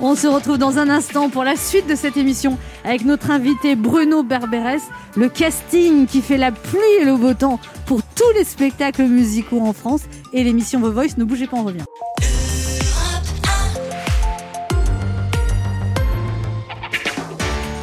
[0.00, 3.76] On se retrouve dans un instant pour la suite de cette émission avec notre invité
[3.76, 4.80] Bruno Berberes,
[5.16, 9.60] le casting qui fait la pluie et le beau temps pour tous les spectacles musicaux
[9.60, 11.16] en France et l'émission The Voice.
[11.16, 11.84] Ne bougez pas, on revient.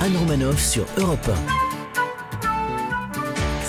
[0.01, 1.29] Anne Romanoff sur Europe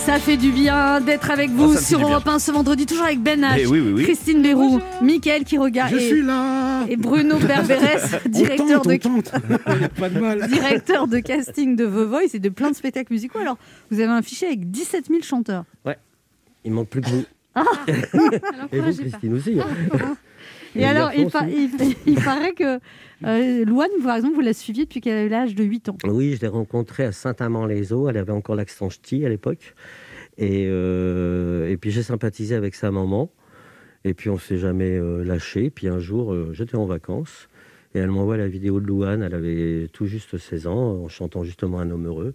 [0.05, 2.01] Ça fait du bien d'être avec vous Oh, sur.
[2.01, 4.03] Europe 1 ce vendredi, toujours avec Ben H, Eh oui, oui, oui.
[4.05, 8.89] Christine Bérou, Mickaël qui regarde Je et, suis là et Bruno Berberes, On directeur tente,
[8.93, 10.49] de pas de mal.
[10.49, 13.39] directeur de casting de The Voice et de plein de spectacles musicaux.
[13.39, 13.57] Alors,
[13.91, 15.65] vous avez un fichier avec 17 000 chanteurs.
[16.65, 17.25] Il manque plus que vous.
[17.55, 17.77] Alors,
[18.73, 18.93] Et vous, pas.
[19.03, 19.59] Christine aussi.
[19.61, 20.17] hein.
[20.75, 21.29] Et, alors, il,
[22.17, 22.79] paraît que
[23.25, 25.97] euh, Louane, par exemple, vous la suiviez depuis qu'elle avait l'âge de 8 ans.
[26.05, 28.09] Oui, je l'ai rencontrée à Saint-Amand-les-Eaux.
[28.09, 29.75] Elle avait encore l'accent ch'ti à l'époque.
[30.39, 33.31] Et, euh, et puis j'ai sympathisé avec sa maman.
[34.05, 35.71] Et puis on s'est jamais euh, lâché.
[35.71, 37.49] Puis un jour, euh, j'étais en vacances.
[37.95, 39.23] Et elle m'envoie la vidéo de Louane.
[39.23, 42.35] Elle avait tout juste 16 ans, en chantant justement Un homme heureux.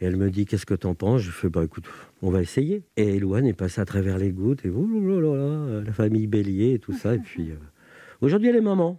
[0.00, 1.20] Et elle me dit Qu'est-ce que t'en penses?
[1.22, 1.84] Je fais Bah écoute,
[2.22, 2.82] on va essayer.
[2.96, 4.64] Et Louane est passée à travers les gouttes.
[4.64, 7.14] Et ouh la famille Bélier et tout ça.
[7.14, 7.56] Et puis euh,
[8.20, 8.98] aujourd'hui, elle est maman.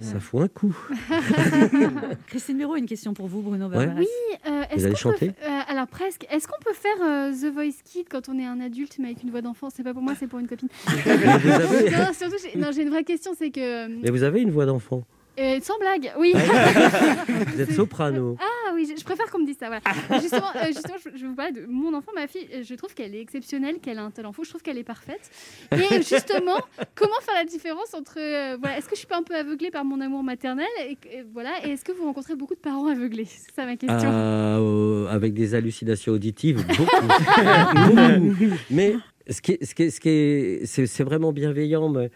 [0.00, 0.76] Ça fout un coup.
[2.26, 3.88] Christine Béraud, une question pour vous, Bruno Ouais.
[3.96, 4.06] Oui,
[4.46, 6.26] euh, est-ce allez qu'on peut euh, Alors presque.
[6.30, 9.22] Est-ce qu'on peut faire euh, The Voice Kid quand on est un adulte mais avec
[9.22, 9.68] une voix d'enfant?
[9.70, 10.68] C'est pas pour moi, c'est pour une copine.
[11.06, 14.50] Avez, non, surtout, j'ai- non, j'ai une vraie question, c'est que mais vous avez une
[14.50, 15.04] voix d'enfant?
[15.38, 16.32] Euh, sans blague, oui.
[17.54, 18.36] Vous êtes soprano.
[18.40, 19.66] Ah oui, je, je préfère qu'on me dise ça.
[19.66, 19.82] Voilà.
[20.20, 22.46] justement, euh, justement, je, je vais vous parler de mon enfant, ma fille.
[22.62, 24.44] Je trouve qu'elle est exceptionnelle, qu'elle a un talent fou.
[24.44, 25.30] Je trouve qu'elle est parfaite.
[25.72, 26.58] Et justement,
[26.94, 29.70] comment faire la différence entre euh, voilà, est-ce que je suis pas un peu aveuglée
[29.70, 32.86] par mon amour maternel et, et voilà, et est-ce que vous rencontrez beaucoup de parents
[32.86, 33.26] aveuglés?
[33.26, 34.08] C'est ça ma question.
[34.10, 36.84] Ah, euh, avec des hallucinations auditives, beaucoup.
[36.84, 38.54] Beaucoup.
[38.70, 38.96] Mais
[39.28, 41.88] ce qui est, ce qui est, ce qui est, c'est, c'est vraiment bienveillant.
[41.88, 42.10] Mais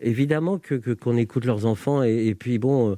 [0.00, 2.92] évidemment que, qu'on écoute leurs enfants et, et puis bon.
[2.92, 2.96] euh,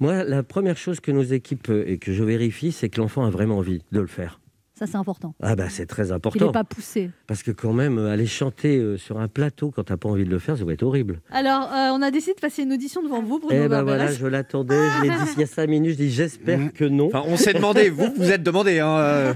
[0.00, 3.24] moi, la première chose que nos équipes euh, et que je vérifie, c'est que l'enfant
[3.24, 4.40] a vraiment envie de le faire.
[4.78, 5.34] Ça, c'est important.
[5.42, 6.52] Ah bah c'est très Il n'est important.
[6.52, 7.10] pas poussé.
[7.26, 10.24] Parce que quand même, euh, aller chanter euh, sur un plateau quand t'as pas envie
[10.24, 11.20] de le faire, ça va être horrible.
[11.32, 14.06] Alors, euh, on a décidé de passer une audition devant vous, Bruno Eh ben voilà,
[14.12, 17.08] je l'attendais, je l'ai dit il y a cinq minutes, je dis j'espère que non.
[17.08, 18.78] Enfin, on s'est demandé, vous, vous êtes demandé.
[18.78, 19.34] Hein, euh.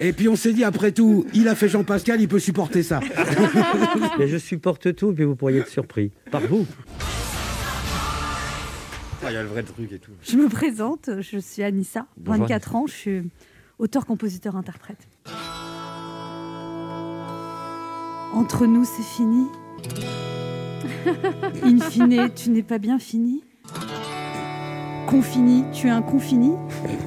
[0.00, 3.00] Et puis on s'est dit, après tout, il a fait Jean-Pascal, il peut supporter ça.
[4.18, 6.10] Mais je supporte tout, puis vous pourriez être surpris.
[6.30, 6.66] Par vous.
[9.22, 10.12] Ah, Il y a le vrai truc et tout.
[10.22, 13.22] Je me présente, je suis Anissa, Bonjour, 24 ans, je suis
[13.78, 15.08] auteur, compositeur, interprète.
[18.32, 19.46] Entre nous, c'est fini.
[21.62, 23.44] In fine, tu n'es pas bien fini.
[25.06, 26.52] Confini, tu es un confini.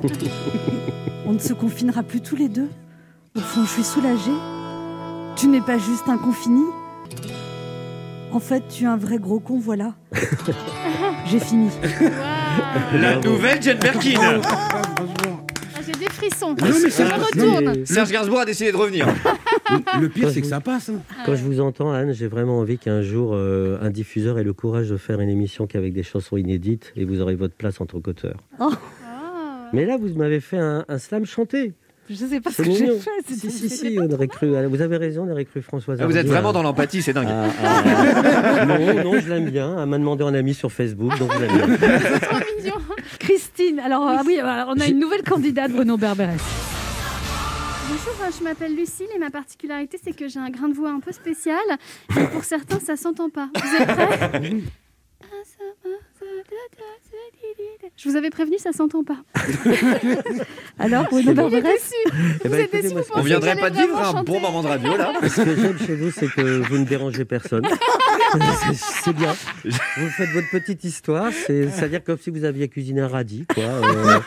[1.25, 2.69] On ne se confinera plus tous les deux.
[3.35, 4.31] Au fond, je suis soulagée.
[5.35, 6.63] Tu n'es pas juste un confini.
[8.31, 9.95] En fait, tu es un vrai gros con, voilà.
[11.25, 11.69] J'ai fini.
[12.93, 14.41] La nouvelle Jane Birkin
[16.29, 16.49] Frissons.
[16.49, 17.73] Non, mais ça- je retourne.
[17.77, 19.07] Mais Serge Gainsbourg a décidé de revenir.
[20.01, 20.89] Le pire, c'est que ça passe.
[20.89, 20.99] hein.
[21.25, 24.53] Quand je vous entends, Anne, j'ai vraiment envie qu'un jour, euh, un diffuseur ait le
[24.53, 27.99] courage de faire une émission qu'avec des chansons inédites et vous aurez votre place entre
[27.99, 28.37] coteurs.
[28.59, 28.69] Ah.
[29.73, 31.73] Mais là, vous m'avez fait un, un slam chanté.
[32.09, 33.09] Je sais pas ce que j'ai fait.
[33.27, 34.47] Si, si, si, on aurait cru.
[34.69, 37.27] Vous avez raison, on aurait cru Françoise Ah, vous êtes vraiment dans l'empathie, c'est dingue.
[37.29, 39.75] Ah, ah, non, non, je l'aime bien.
[39.77, 41.77] Elle m'a demandé en ami sur Facebook, donc je l'aime bien.
[42.19, 42.75] Trop mignon.
[43.27, 46.39] Christine, alors ah oui, alors, on a une nouvelle candidate, Bruno Berberes.
[47.89, 50.91] Bonjour, euh, je m'appelle Lucille et ma particularité c'est que j'ai un grain de voix
[50.91, 51.59] un peu spécial
[52.17, 53.49] et pour certains ça s'entend pas.
[53.53, 54.41] Vous êtes prêts?
[57.95, 59.17] Je vous avais prévenu, ça s'entend pas.
[60.79, 61.93] Alors, Berberes, déçu.
[62.05, 62.09] Eh
[62.47, 64.39] Vous ben, êtes écoutez, déçu, moi, vous ce On viendrait pas de vivre un bon
[64.39, 67.65] moment de radio, là Ce que j'aime chez vous, c'est que vous ne dérangez personne.
[68.33, 69.33] C'est- C'est bien.
[69.63, 71.31] Vous faites votre petite histoire.
[71.31, 73.45] c'est- C'est-à-dire comme si vous aviez cuisiné un radis.
[73.53, 73.63] Quoi.
[73.63, 74.19] Euh,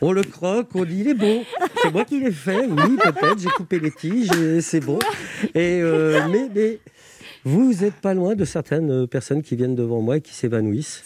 [0.00, 1.44] on le croque, on dit il est bon.
[1.82, 3.38] C'est moi qui l'ai fait, oui, peut-être.
[3.38, 4.98] J'ai coupé les tiges, et c'est bon.
[5.54, 6.78] Et, euh, mais, mais
[7.44, 11.04] vous n'êtes pas loin de certaines euh, personnes qui viennent devant moi et qui s'évanouissent.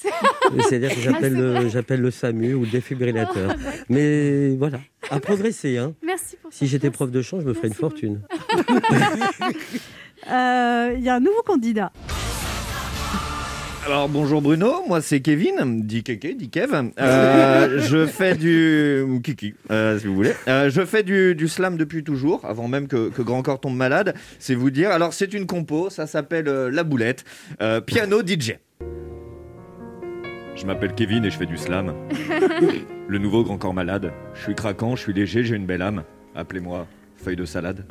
[0.69, 3.55] C'est-à-dire que j'appelle le, j'appelle le SAMU ou le défibrillateur.
[3.89, 5.79] Mais voilà, à progresser.
[5.79, 5.95] Hein.
[6.03, 8.21] Merci pour Si j'étais prof de chant, je me ferais une fortune.
[10.31, 11.93] euh, il y a un nouveau candidat.
[13.87, 16.91] Alors bonjour Bruno, moi c'est Kevin, dit Kéké, dit Kev.
[17.01, 20.33] Euh, je fais du ou Kiki, euh, si vous voulez.
[20.47, 23.77] Euh, je fais du, du slam depuis toujours, avant même que, que Grand Corps tombe
[23.77, 24.15] malade.
[24.39, 24.91] C'est vous dire.
[24.91, 27.25] Alors c'est une compo, ça s'appelle euh, La Boulette,
[27.63, 28.55] Euh, piano DJ.
[30.55, 31.95] Je m'appelle Kevin et je fais du slam.
[33.09, 34.13] Le nouveau Grand Corps malade.
[34.35, 36.03] Je suis craquant, je suis léger, j'ai une belle âme.
[36.35, 36.87] Appelez-moi
[37.17, 37.85] feuille de salade.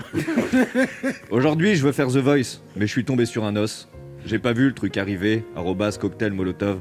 [1.32, 3.90] Aujourd'hui, je veux faire The Voice, mais je suis tombé sur un os.
[4.28, 6.80] J'ai pas vu le truc arriver, arrobas cocktail molotov.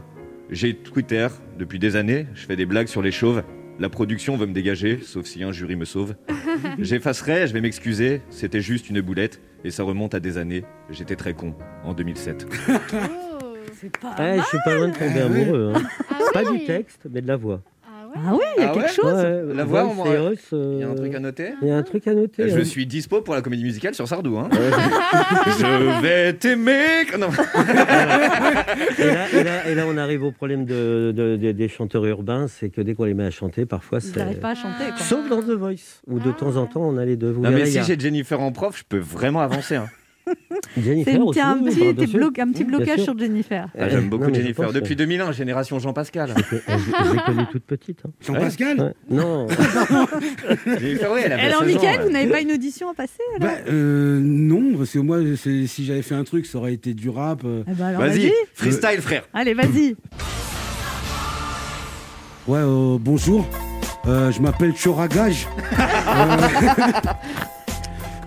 [0.51, 3.45] J'ai Twitter depuis des années, je fais des blagues sur les chauves.
[3.79, 6.17] La production veut me dégager, sauf si un jury me sauve.
[6.81, 10.65] J'effacerai, je vais m'excuser, c'était juste une boulette, et ça remonte à des années.
[10.91, 11.55] J'étais très con,
[11.85, 12.47] en 2007.
[13.81, 14.41] C'est pas Ah, mal.
[14.41, 15.73] je suis pas loin de tomber Ah amoureux.
[15.77, 15.83] hein.
[16.11, 17.63] Ah Pas du texte, mais de la voix.
[18.25, 18.39] Ah ouais.
[18.39, 19.23] Oui, il y a Ah quelque ouais chose.
[19.49, 20.35] Ouais, La voix, on va- euh,
[20.75, 21.51] Il y a un truc à noter?
[21.63, 22.49] Il y a un truc à noter.
[22.49, 22.65] Je hein.
[22.65, 24.37] suis dispo pour la comédie musicale sur Sardou.
[24.39, 24.49] Hein.
[25.59, 27.05] Je vais t'aimer.
[27.19, 27.29] Non.
[28.99, 32.05] et, là, et là- et là, on arrive au problème de, de- de- des chanteurs
[32.07, 34.17] urbains, c'est que dès qu'on les met à chanter, parfois Ils c'est.
[34.19, 34.85] n'arrivent pas à chanter.
[34.89, 34.99] Quoi.
[34.99, 36.37] Sauf dans The Voice, où de Ah.
[36.39, 37.31] temps en temps on a les deux.
[37.31, 39.77] Vous Non, mais si j'ai Jennifer en prof, je peux vraiment avancer.
[39.77, 39.87] hein.
[40.77, 43.69] Jennifer aussi, t'as un oui, petit, un petit blocage sur Jennifer.
[43.79, 44.65] Ah, J'aime Euh, beaucoup non, mais je Jennifer.
[44.67, 46.35] pense, Depuis euh, 2001, génération Jean Pascal.
[46.37, 48.01] Je je l'ai connue toute petite.
[48.07, 48.11] hein.
[48.21, 48.93] Jean-Pascal Ouais.
[49.11, 49.47] Non,
[50.81, 52.05] Jennifer, oui, elle a Alors, 16 ans, Mickaël, ouais.
[52.07, 53.49] vous n'avez pas une audition à passer alors?
[53.49, 57.09] Bah, euh, non, parce que moi, si j'avais fait un truc, ça aurait été du
[57.09, 57.43] rap.
[57.45, 57.63] euh.
[57.69, 59.23] Eh ben Vas-y, freestyle, frère.
[59.33, 59.95] Allez, vas-y.
[62.49, 63.47] Ouais, euh, bonjour.
[64.07, 65.47] Euh, je m'appelle Choragage.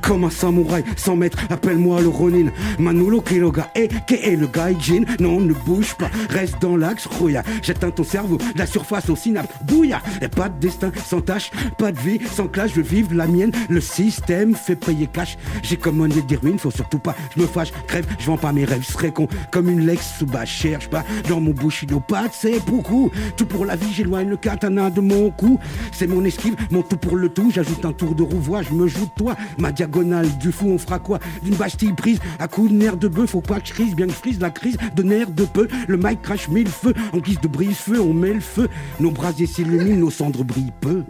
[0.02, 2.52] Comme un samouraï, 100 mètres, appelle-moi le Ronin.
[2.80, 5.04] Manolo Kiloga, et est le gaijin?
[5.20, 7.44] Non, ne bouge pas, reste dans l'axe, rouilla.
[7.62, 10.02] J'atteins ton cerveau, la surface au synapse, bouilla.
[10.22, 13.52] Et pas de destin sans tâche, pas de vie sans clash, je vivre la mienne.
[13.70, 15.38] Le système fait payer cash.
[15.64, 18.66] J'ai commandé des ruines, faut surtout pas, je me fâche, crève, je vends pas mes
[18.66, 19.28] rêves, serais con.
[19.52, 23.12] Comme une Lex sous bas, cherche pas dans mon bushido, pas c'est beaucoup.
[23.38, 25.60] Tout pour la vie, j'éloigne le katana de mon cou.
[25.92, 27.52] C'est mon esquive, mon tout pour le tout.
[27.54, 29.36] J'ajoute un tour de rouvoie, je me joue de toi.
[29.58, 33.08] Ma diagonale du fou, on fera quoi D'une bastille prise à coups de nerfs de
[33.08, 33.32] bœuf.
[33.32, 35.68] Faut pas que je crise, bien que je frise la crise de nerfs de peu.
[35.88, 36.94] Le mic crache mille feux.
[37.14, 38.68] En guise de brise-feu, on met le feu.
[39.00, 41.04] Nos brasiers s'illuminent, nos cendres brillent peu.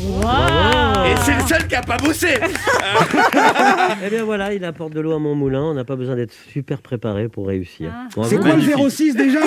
[0.00, 2.34] Et c'est le seul qui a pas bossé.
[4.04, 5.62] Eh bien voilà, il apporte de l'eau à mon moulin.
[5.62, 7.92] On n'a pas besoin d'être super préparé pour réussir.
[7.94, 8.08] Ah.
[8.24, 8.90] C'est quoi le magnifique.
[8.90, 9.40] 06 déjà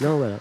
[0.00, 0.36] Non, voilà.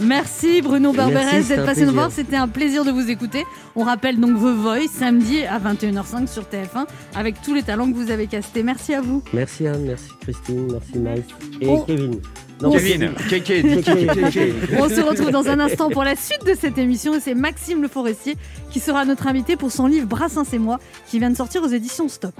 [0.00, 1.92] Merci Bruno Barberès c'était d'être un passé nous plaisir.
[1.94, 2.12] voir.
[2.12, 3.44] C'était un plaisir de vous écouter.
[3.74, 7.96] On rappelle donc The Voice samedi à 21h05 sur TF1 avec tous les talents que
[7.96, 8.62] vous avez castés.
[8.62, 9.22] Merci à vous.
[9.32, 11.84] Merci Anne, merci Christine, merci Mike et Oh.
[11.86, 12.20] Kevin.
[12.60, 14.52] Non, Kevin, Kéké, dis Kéké, Kéké.
[14.80, 17.80] On se retrouve dans un instant pour la suite de cette émission et c'est Maxime
[17.82, 18.36] Le Forestier
[18.70, 21.68] qui sera notre invité pour son livre Brassens et moi qui vient de sortir aux
[21.68, 22.34] éditions Stock.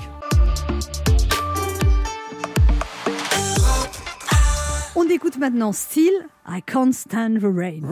[5.08, 7.82] On écoute maintenant Still I Can't Stand the Rain.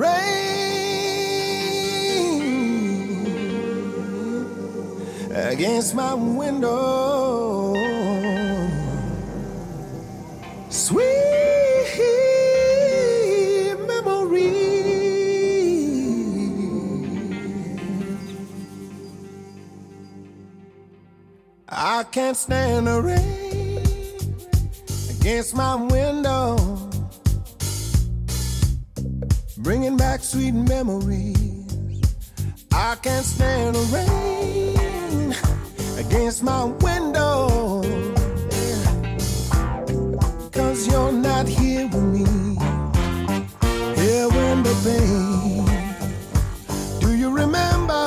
[5.30, 7.72] against my window.
[10.68, 11.06] Sweet
[13.86, 14.52] memory.
[21.66, 23.46] I can't stand the rain
[25.26, 26.85] against my window,
[29.66, 31.36] bringing back sweet memories.
[32.70, 35.34] I can't stand the rain
[35.98, 37.82] against my window.
[40.52, 42.24] Cause you're not here with me.
[44.00, 45.66] Here when the pain.
[47.00, 48.04] Do you remember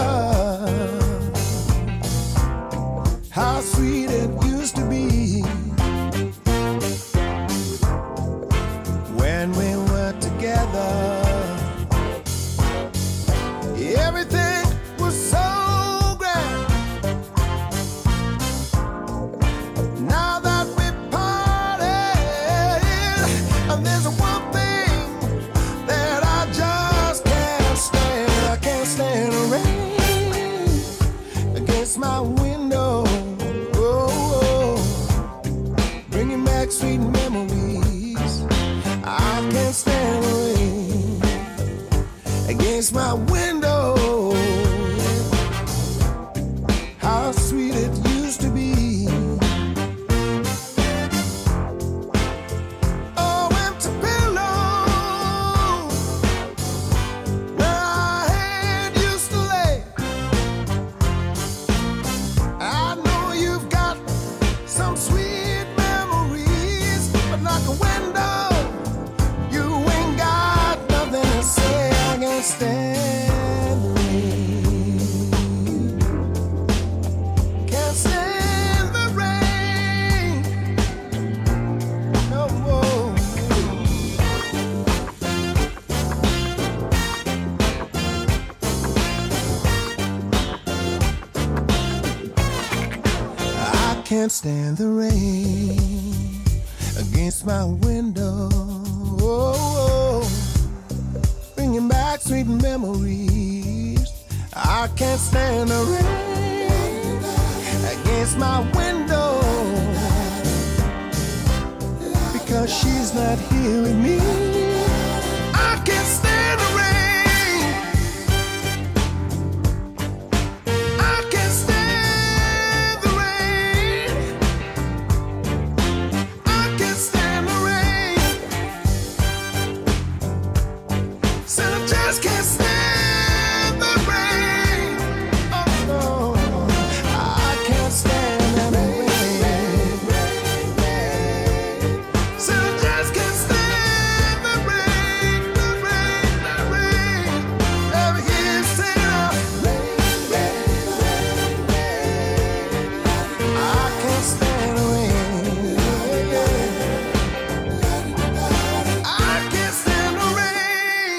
[3.32, 4.30] how sweet it
[42.79, 43.48] change my will.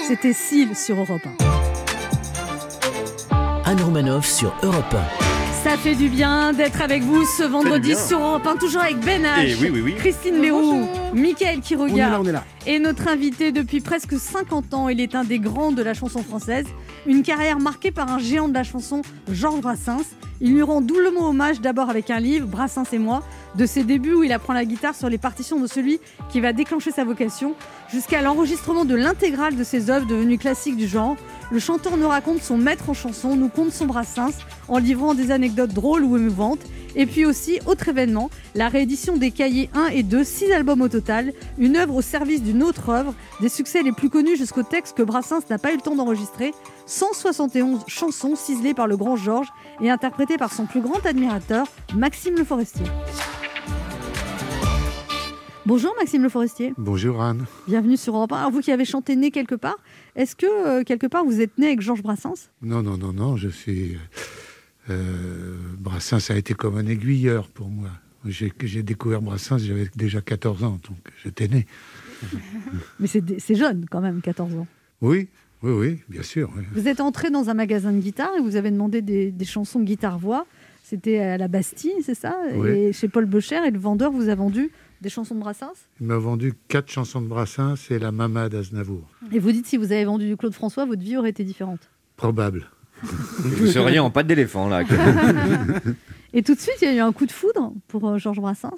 [0.07, 1.21] C'était Seal sur Europe
[3.31, 3.31] 1.
[3.65, 4.95] Anne Romanoff sur Europe
[5.63, 9.23] Ça fait du bien d'être avec vous ce vendredi sur Europe 1, toujours avec Ben
[9.23, 9.95] H, Eh oui, oui, oui.
[9.95, 12.43] Christine Leroux, Mickaël qui On est là, regarde on est là.
[12.65, 14.89] et notre invité depuis presque 50 ans.
[14.89, 16.65] Il est un des grands de la chanson française.
[17.05, 19.01] Une carrière marquée par un géant de la chanson,
[19.31, 20.05] Georges Brassens.
[20.43, 23.21] Il lui rend doublement hommage d'abord avec un livre, Brassens et moi,
[23.55, 25.99] de ses débuts où il apprend la guitare sur les partitions de celui
[26.29, 27.53] qui va déclencher sa vocation,
[27.91, 31.15] jusqu'à l'enregistrement de l'intégrale de ses œuvres devenues classiques du genre.
[31.51, 34.33] Le chanteur nous raconte son maître en chanson, nous conte son Brassens,
[34.67, 36.61] en livrant des anecdotes drôles ou émouvantes.
[36.95, 40.87] Et puis aussi, autre événement, la réédition des cahiers 1 et 2, 6 albums au
[41.01, 44.95] total, une œuvre au service d'une autre œuvre, des succès les plus connus jusqu'au texte
[44.95, 46.53] que Brassens n'a pas eu le temps d'enregistrer,
[46.85, 52.35] 171 chansons ciselées par le grand Georges et interprétées par son plus grand admirateur, Maxime
[52.37, 52.85] Le Forestier.
[55.65, 57.45] Bonjour Maxime Le Forestier, Bonjour Anne.
[57.67, 58.37] bienvenue sur Europe 1.
[58.37, 59.77] Alors vous qui avez chanté né quelque part,
[60.15, 62.49] est-ce que euh, quelque part vous êtes né avec Georges Brassens?
[62.61, 63.97] Non, non, non, non, je suis.
[64.89, 67.89] Euh, Brassens a été comme un aiguilleur pour moi.
[68.25, 71.65] J'ai découvert Brassens, j'avais déjà 14 ans, donc j'étais né.
[72.99, 74.67] Mais c'est jeune quand même, 14 ans.
[75.01, 75.27] Oui,
[75.63, 76.51] oui, oui, bien sûr.
[76.55, 76.63] oui.
[76.73, 79.81] Vous êtes entré dans un magasin de guitare et vous avez demandé des, des chansons
[79.81, 80.45] guitare-voix.
[80.83, 82.37] C'était à la Bastille, c'est ça?
[82.53, 82.69] Oui.
[82.69, 85.71] Et chez Paul Becher, et le vendeur vous a vendu des chansons de Brassens?
[85.99, 89.07] Il m'a vendu quatre chansons de Brassens et la Mama d'Aznavour.
[89.31, 91.89] Et vous dites, si vous avez vendu du Claude François, votre vie aurait été différente?
[92.17, 92.69] Probable.
[93.39, 94.83] Vous seriez en patte d'éléphant là.
[96.33, 98.39] Et tout de suite, il y a eu un coup de foudre pour euh, Georges
[98.39, 98.77] Brassens.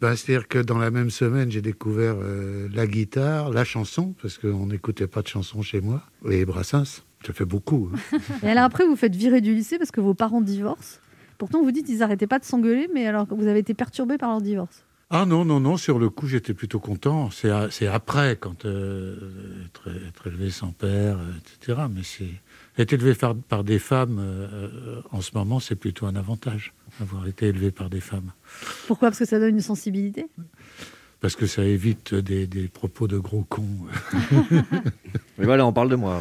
[0.00, 4.38] Bah, C'est-à-dire que dans la même semaine, j'ai découvert euh, la guitare, la chanson, parce
[4.38, 7.02] qu'on n'écoutait pas de chansons chez moi, et Brassens.
[7.26, 7.90] Ça fait beaucoup.
[8.12, 8.18] hein.
[8.42, 10.98] Et alors après, vous faites virer du lycée parce que vos parents divorcent.
[11.38, 14.30] Pourtant, vous dites, ils n'arrêtaient pas de s'engueuler, mais alors vous avez été perturbé par
[14.30, 14.84] leur divorce.
[15.10, 17.30] Ah non, non, non, sur le coup, j'étais plutôt content.
[17.30, 19.16] C'est après, quand euh,
[20.08, 21.82] être, élevé sans père, euh, etc.
[21.90, 22.02] Mais
[22.78, 27.46] être élevé par, des femmes, euh, en ce moment, c'est plutôt un avantage, avoir été
[27.48, 28.32] élevé par des femmes.
[28.86, 29.08] Pourquoi?
[29.08, 30.26] Parce que ça donne une sensibilité?
[31.24, 33.62] Parce que ça évite des, des propos de gros cons.
[35.38, 36.20] Mais voilà, on parle de moi.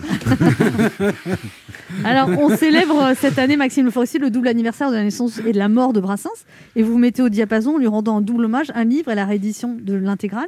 [2.06, 5.52] Alors, on célèbre cette année, Maxime Le Forestier, le double anniversaire de la naissance et
[5.52, 6.46] de la mort de Brassens.
[6.78, 9.26] Et vous mettez au diapason, en lui rendant un double hommage, un livre et la
[9.26, 10.48] réédition de l'intégrale.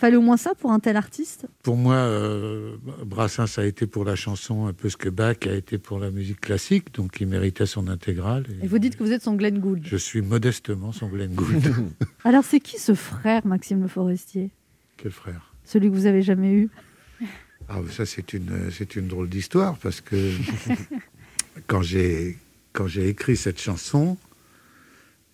[0.00, 1.46] Fallait au moins ça pour un tel artiste?
[1.62, 5.52] Pour moi, euh, Brassens a été pour la chanson un peu ce que Bach a
[5.52, 8.46] été pour la musique classique, donc il méritait son intégrale.
[8.48, 9.82] et Et vous dites que vous êtes son Glenn Gould.
[9.84, 11.74] Je suis modestement son Glenn Gould.
[12.24, 14.48] Alors, c'est qui ce frère, Maxime Le Forestier?
[14.96, 15.52] Quel frère?
[15.64, 16.70] Celui que vous avez jamais eu?
[17.68, 20.16] Ah, ça, c'est une, c'est une drôle d'histoire parce que
[21.66, 22.38] quand j'ai,
[22.72, 24.16] quand j'ai écrit cette chanson,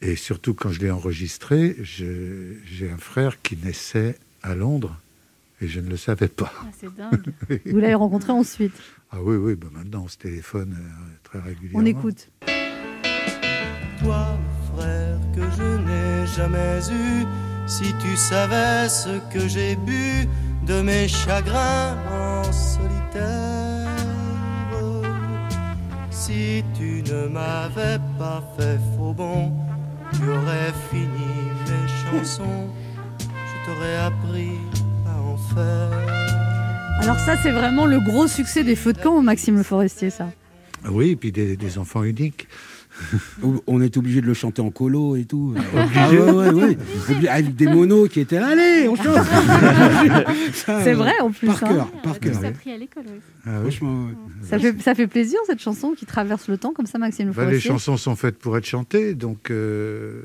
[0.03, 4.97] et surtout quand je l'ai enregistrée, j'ai un frère qui naissait à Londres
[5.61, 6.53] et je ne le savais pas.
[6.61, 7.33] Ah, c'est dingue.
[7.67, 8.75] Vous l'avez rencontré ensuite.
[9.11, 11.81] Ah oui, oui, bah maintenant on se téléphone euh, très régulièrement.
[11.81, 12.29] On écoute.
[14.01, 14.39] Toi,
[14.75, 17.25] frère, que je n'ai jamais eu,
[17.67, 20.29] si tu savais ce que j'ai bu
[20.67, 23.87] de mes chagrins en solitaire.
[26.11, 29.53] Si tu ne m'avais pas fait faux bon,
[30.13, 31.89] tu aurais fini mes
[32.21, 32.69] chansons,
[33.67, 34.51] t'aurais appris
[35.07, 35.91] à en faire.
[37.03, 40.31] Alors ça, c'est vraiment le gros succès des feux de camp, Maxime Le Forestier, ça.
[40.91, 42.49] Oui, et puis des, des enfants uniques.
[43.67, 45.55] On est obligé de le chanter en colo et tout.
[45.95, 46.79] Ah ouais, ouais, ouais.
[47.11, 49.17] Obligé- Avec des monos qui étaient là, allez, on chante.
[50.55, 51.69] Ça, C'est vrai, en plus, Par hein.
[51.69, 52.33] cœur, On par a cœur.
[52.33, 52.47] tous ouais.
[52.49, 53.21] appris à l'école, oui.
[53.45, 53.79] Ah oui.
[54.49, 57.33] Ça fait, ça fait plaisir, cette chanson qui traverse le temps, comme ça, Maxime Le
[57.35, 60.23] Bah, les chansons sont faites pour être chantées, donc euh,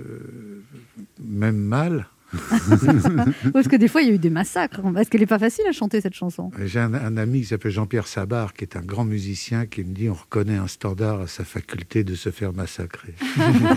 [1.21, 2.07] même mal,
[3.53, 4.81] Parce que des fois, il y a eu des massacres.
[4.93, 6.51] Parce qu'elle n'est pas facile à chanter cette chanson.
[6.63, 9.93] J'ai un, un ami qui s'appelle Jean-Pierre Sabar, qui est un grand musicien, qui me
[9.93, 13.13] dit on reconnaît un standard à sa faculté de se faire massacrer.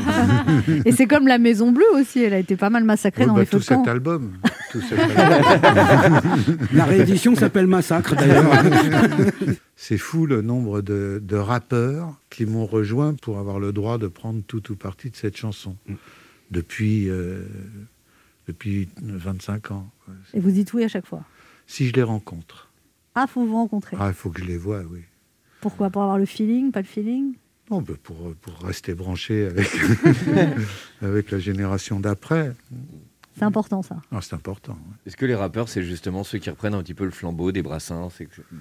[0.84, 2.22] Et c'est comme la Maison Bleue aussi.
[2.22, 4.32] Elle a été pas mal massacrée Ouais, dans bah, les tout cet album.
[4.70, 6.20] Tout cet album.
[6.72, 8.50] La réédition s'appelle Massacre d'ailleurs.
[9.76, 14.08] C'est fou le nombre de, de rappeurs qui m'ont rejoint pour avoir le droit de
[14.08, 15.76] prendre tout ou partie de cette chanson.
[16.50, 17.44] Depuis, euh,
[18.46, 19.90] depuis 25 ans.
[20.32, 21.24] Et vous dites oui à chaque fois.
[21.66, 22.70] Si je les rencontre.
[23.14, 23.96] Ah, faut vous rencontrer.
[24.00, 25.00] Ah, il faut que je les voie, oui.
[25.60, 25.88] Pourquoi?
[25.90, 27.34] Pour avoir le feeling, pas le feeling?
[27.70, 29.70] Non, bah, pour, pour rester branché avec,
[31.02, 32.52] avec la génération d'après.
[33.36, 33.96] C'est important ça.
[34.12, 34.78] Ah, c'est important.
[35.06, 37.62] Est-ce que les rappeurs, c'est justement ceux qui reprennent un petit peu le flambeau des
[37.62, 38.08] brassins,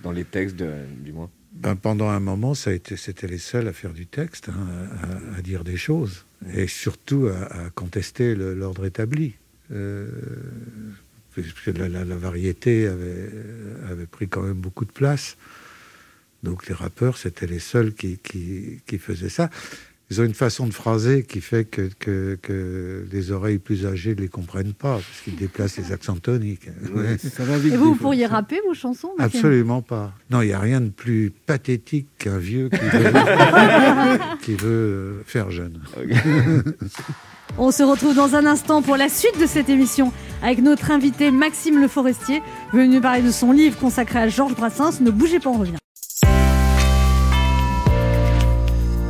[0.04, 1.30] dans les textes, de- du moins?
[1.52, 4.88] Ben, pendant un moment, ça a été, c'était les seuls à faire du texte, hein,
[5.36, 9.36] à, à dire des choses, et surtout à, à contester le- l'ordre établi.
[9.74, 10.07] Euh,
[11.34, 13.30] puisque la, la- la variété avait,
[13.89, 15.36] avait pris quand même beaucoup de place.
[16.43, 19.49] Donc les rappeurs, c'était les seuls qui, qui, qui faisaient ça.
[20.11, 24.13] Ils ont une façon de phraser qui fait que, que, que les oreilles plus âgées
[24.13, 26.67] ne les comprennent pas, parce qu'ils déplacent les accents toniques.
[26.67, 30.13] Et vous, vous pourriez rapper vos chansons Absolument pas.
[30.30, 35.49] Non, il n'y a rien de plus pathétique qu'un vieux qui veut, qui veut faire
[35.49, 35.80] jeune.
[37.58, 41.30] On se retrouve dans un instant pour la suite de cette émission avec notre invité
[41.30, 42.41] Maxime Le Forestier,
[42.74, 45.01] venu parler de son livre consacré à Georges Brassens.
[45.01, 45.78] Ne bougez pas, on revient.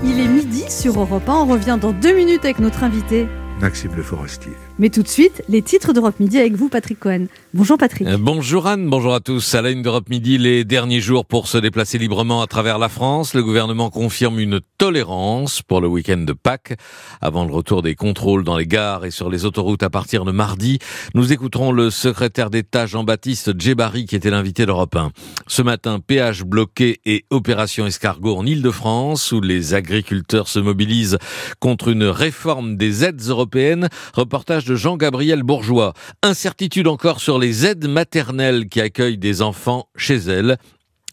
[0.04, 1.34] Il est midi sur Europe 1.
[1.34, 3.28] On revient dans deux minutes avec notre invité.
[3.62, 4.52] Maxime Le Forestier.
[4.80, 7.28] Mais tout de suite, les titres d'Europe Midi avec vous, Patrick Cohen.
[7.54, 8.08] Bonjour Patrick.
[8.08, 9.54] Euh, Bonjour Anne, bonjour à tous.
[9.54, 12.90] À la une d'Europe Midi, les derniers jours pour se déplacer librement à travers la
[12.90, 13.36] France.
[13.36, 16.74] Le gouvernement confirme une tolérance pour le week-end de Pâques.
[17.22, 20.32] Avant le retour des contrôles dans les gares et sur les autoroutes à partir de
[20.32, 20.80] mardi,
[21.14, 25.12] nous écouterons le secrétaire d'État Jean-Baptiste Djebari qui était l'invité d'Europe 1.
[25.46, 31.20] Ce matin, péage bloqué et opération escargot en Ile-de-France où les agriculteurs se mobilisent
[31.60, 33.90] contre une réforme des aides européennes.
[34.16, 35.94] Reportage de Jean-Gabriel Bourgeois.
[36.22, 40.58] Incertitude encore sur les aides maternelles qui accueillent des enfants chez elles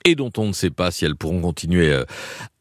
[0.05, 2.05] et dont on ne sait pas si elles pourront continuer euh,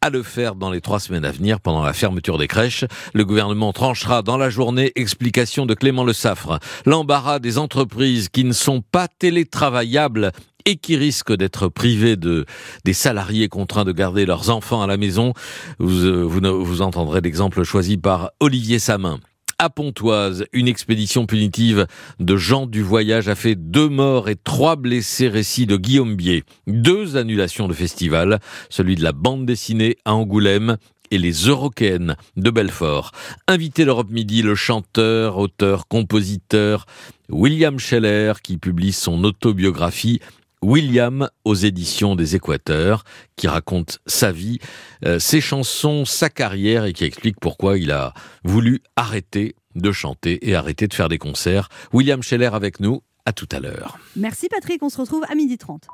[0.01, 2.85] à le faire dans les trois semaines à venir pendant la fermeture des crèches.
[3.13, 6.59] Le gouvernement tranchera dans la journée explication de Clément Le Saffre.
[6.85, 10.31] L'embarras des entreprises qui ne sont pas télétravaillables
[10.65, 12.45] et qui risquent d'être privées de
[12.83, 15.33] des salariés contraints de garder leurs enfants à la maison.
[15.79, 19.19] Vous, euh, vous, vous entendrez l'exemple choisi par Olivier Samin.
[19.61, 21.85] À Pontoise, une expédition punitive
[22.21, 26.45] de Jean du Voyage a fait deux morts et trois blessés, récit de Guillaume Bier.
[26.65, 28.39] Deux annulations de festivals,
[28.69, 30.77] celui de la bande dessinée à Angoulême
[31.11, 33.11] et les Eurokéennes de Belfort.
[33.49, 36.85] Invité l'Europe Midi, le chanteur, auteur, compositeur
[37.27, 40.21] William Scheller qui publie son autobiographie
[40.61, 43.03] William aux éditions des Équateurs,
[43.35, 44.59] qui raconte sa vie,
[45.05, 50.49] euh, ses chansons, sa carrière et qui explique pourquoi il a voulu arrêter de chanter
[50.49, 51.69] et arrêter de faire des concerts.
[51.93, 53.97] William Scheller avec nous, à tout à l'heure.
[54.15, 55.87] Merci Patrick, on se retrouve à midi 30.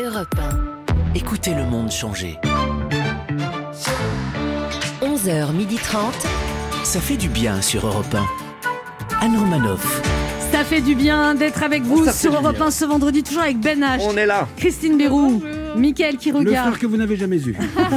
[0.00, 1.14] Europe 1.
[1.14, 2.36] Écoutez le monde changer.
[5.02, 6.12] 11h30.
[6.84, 8.26] Ça fait du bien sur Europe 1.
[9.22, 10.25] Anne Romanoff.
[10.52, 12.66] Ça fait du bien d'être avec vous Ça fait sur du Europe bien.
[12.66, 14.00] 1 ce vendredi, toujours avec Ben H.
[14.08, 14.48] On est là.
[14.56, 15.42] Christine Bérou,
[15.76, 16.68] Mickaël qui Le regarde.
[16.68, 17.54] frère que vous n'avez jamais eu.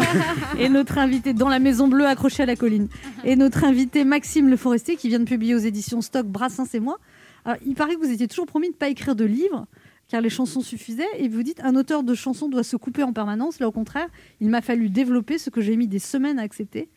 [0.60, 2.88] et notre invité dans la Maison Bleue accrochée à la colline.
[3.24, 6.80] Et notre invité Maxime Le Forestier qui vient de publier aux éditions Stock Brassens et
[6.80, 6.98] moi.
[7.46, 9.66] Alors, il paraît que vous étiez toujours promis de ne pas écrire de livres
[10.10, 13.14] car les chansons suffisaient et vous dites un auteur de chansons doit se couper en
[13.14, 13.60] permanence.
[13.60, 14.08] Là au contraire,
[14.42, 16.90] il m'a fallu développer ce que j'ai mis des semaines à accepter.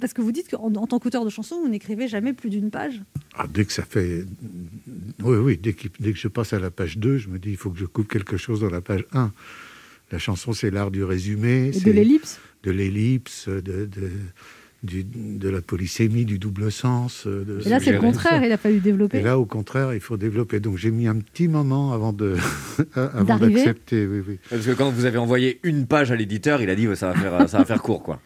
[0.00, 2.70] Parce que vous dites qu'en en tant qu'auteur de chansons, vous n'écrivez jamais plus d'une
[2.70, 3.02] page.
[3.36, 4.24] Ah, dès que ça fait.
[5.22, 7.50] Oui, oui, dès, qu'il- dès que je passe à la page 2, je me dis
[7.50, 9.32] il faut que je coupe quelque chose dans la page 1.
[10.12, 11.68] La chanson, c'est l'art du résumé.
[11.68, 14.10] Et c'est de l'ellipse De l'ellipse, de, de,
[14.84, 17.26] du- de la polysémie, du double sens.
[17.26, 19.18] de- Et là, c'est le contraire, il a fallu développer.
[19.18, 20.60] Et là, au contraire, il faut développer.
[20.60, 22.36] Donc, j'ai mis un petit moment avant de
[22.94, 24.06] avant D'arriver d'accepter.
[24.06, 24.38] Oui, oui.
[24.48, 27.14] Parce que quand vous avez envoyé une page à l'éditeur, il a dit ça va
[27.18, 28.20] faire, ça va faire court quoi.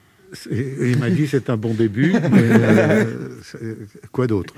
[0.50, 3.74] Et il m'a dit c'est un bon début, mais euh,
[4.12, 4.54] quoi d'autre?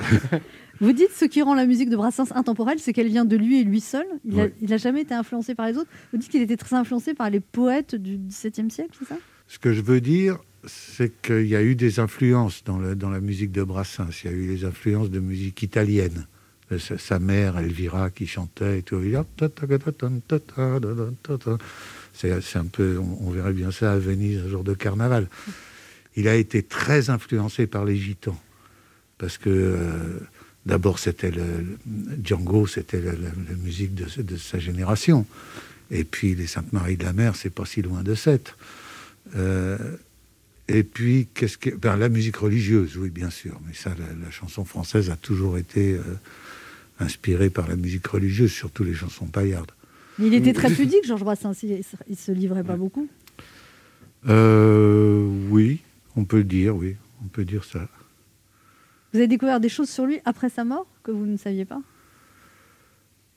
[0.80, 3.60] Vous dites ce qui rend la musique de Brassens intemporelle, c'est qu'elle vient de lui
[3.60, 4.06] et lui seul.
[4.24, 5.90] Il n'a jamais été influencé par les autres.
[6.12, 9.16] Vous dites qu'il était très influencé par les poètes du XVIIe siècle, c'est ça?
[9.48, 13.10] Ce que je veux dire, c'est qu'il y a eu des influences dans, le- dans
[13.10, 14.08] la musique de Brassens.
[14.24, 16.26] Il y a eu les influences de musique italienne.
[16.70, 19.00] Euh, Sa, sa mère, Elvira, qui chantait et tout.
[22.78, 25.28] On, verrait bien ça à Venise un jour de carnaval.
[26.16, 28.40] Il a été très influencé par les gitans
[29.18, 30.18] parce que euh,
[30.66, 31.78] d'abord c'était le,
[32.22, 33.12] Django, c'était la,
[33.62, 35.26] musique de, sa génération,
[35.90, 38.54] et puis les Saintes Marie de la Mer, c'est pas si loin de cette.
[39.36, 39.78] Euh,
[40.68, 44.64] et puis qu'est-ce que ben, la musique religieuse, oui bien sûr, mais ça la, chanson
[44.64, 46.02] française a toujours été euh,
[46.98, 49.72] inspirée par la musique religieuse, surtout les chansons paillardes.
[50.22, 51.52] Mais il était très pudique, Georges Brassens.
[51.64, 53.08] Il, il se livrait pas beaucoup.
[54.28, 55.80] Euh, oui,
[56.16, 56.94] on peut le dire, oui,
[57.24, 57.88] on peut dire ça.
[59.12, 61.80] Vous avez découvert des choses sur lui après sa mort que vous ne saviez pas?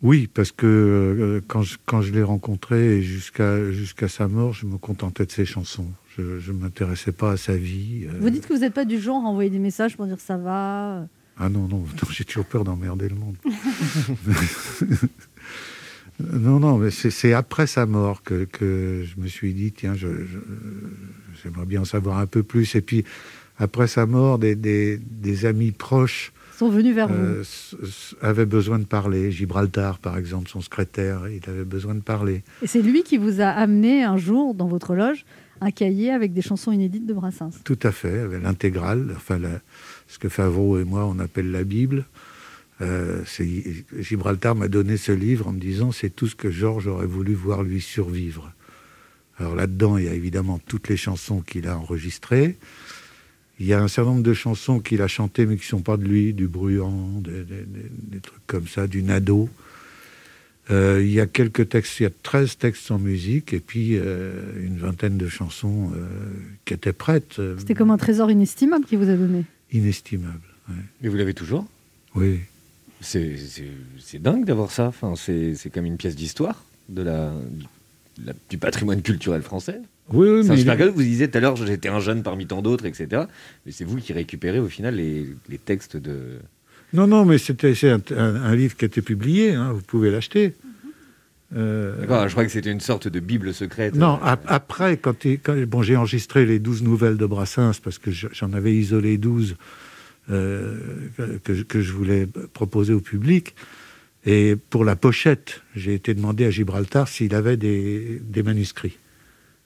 [0.04, 4.68] Oui, parce que euh, quand je, quand je l'ai rencontré jusqu'à jusqu'à sa mort, je
[4.68, 5.88] me contentais de ses chansons.
[6.18, 8.06] Je ne m'intéressais pas à sa vie.
[8.06, 8.12] euh.
[8.22, 10.38] Vous dites que vous n'êtes pas du genre à envoyer des messages pour dire ça
[10.38, 11.08] va.
[11.38, 13.36] Ah non, non, non, j'ai toujours peur d'emmerder le monde.
[16.20, 21.66] non, non, mais c'est après sa mort que, que je me suis dit, tiens, j'aimerais
[21.66, 22.76] bien en savoir un peu plus.
[22.76, 23.04] Et puis,
[23.58, 28.46] après sa mort, des, des- des amis proches sont venus vers euh, s- s- avaient
[28.46, 29.30] besoin de parler.
[29.32, 32.44] Gibraltar, par exemple, son secrétaire, il avait besoin de parler.
[32.62, 35.26] Et c'est lui qui vous a amené un jour dans votre loge
[35.62, 37.52] un cahier avec des chansons inédites de Brassens.
[37.64, 39.62] Tout à fait, l'intégrale, enfin la-
[40.08, 42.06] ce que Favreau et moi on appelle la Bible.
[42.82, 43.24] Euh,
[44.00, 47.34] Gibraltar m'a donné ce livre en me disant c'est tout ce que Georges aurait voulu
[47.34, 48.52] voir lui survivre.
[49.38, 52.58] Alors là-dedans, il y a évidemment toutes les chansons qu'il a enregistrées.
[53.60, 55.82] Il y a un certain nombre de chansons qu'il a chantées mais qui ne sont
[55.82, 59.50] pas de lui, du Bruant, des, des- des- des trucs comme ça, du Nado.
[60.72, 63.92] Euh, il y a quelques textes, il y a 13 textes en musique et puis
[63.94, 64.34] euh,
[64.66, 66.08] une vingtaine de chansons euh,
[66.66, 67.40] qui étaient prêtes.
[67.60, 69.46] C'était comme un trésor inestimable qu'il vous a donné.
[69.72, 70.42] inestimable.
[71.04, 71.66] Et vous l'avez toujours?
[72.16, 72.40] Oui.
[73.06, 74.88] C'est dingue d'avoir ça.
[74.88, 77.66] Enfin, c'est comme une pièce d'histoire de la, du-
[78.26, 79.80] la- du patrimoine culturel français.
[80.12, 80.92] Oui, oui, C'est mais il super cadeau.
[80.94, 83.24] Vous disiez tout à l'heure, j'étais un jeune parmi tant d'autres, etc.
[83.66, 86.18] Mais c'est vous qui récupérez au final les, les textes de.
[86.94, 89.82] Non, non, mais c'était c'est un, un- un livre qui a été publié, hein, vous
[89.82, 90.54] pouvez l'acheter.
[91.56, 93.96] Euh, D'accord, je crois que c'était une sorte de bible secrète.
[93.96, 97.98] Non, ap- après, quand, il- quand- bon, j'ai enregistré les 12 nouvelles de Brassens parce
[97.98, 99.56] que je- j'en avais isolé 12
[100.32, 100.78] euh,
[101.44, 103.56] que, je voulais proposer au public.
[104.26, 108.98] Et pour la pochette, j'ai été demandé à Gibraltar s'il avait des, des manuscrits.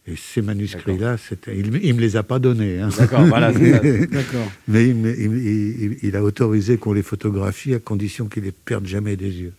[0.08, 2.80] Et ces manuscrits-là, il, il me les a pas donnés.
[2.80, 2.90] hein.
[2.98, 3.52] D'accord, voilà.
[4.68, 8.86] Mais il, il- il- il a autorisé qu'on les photographie à condition qu'il les perde
[8.88, 9.54] jamais des yeux.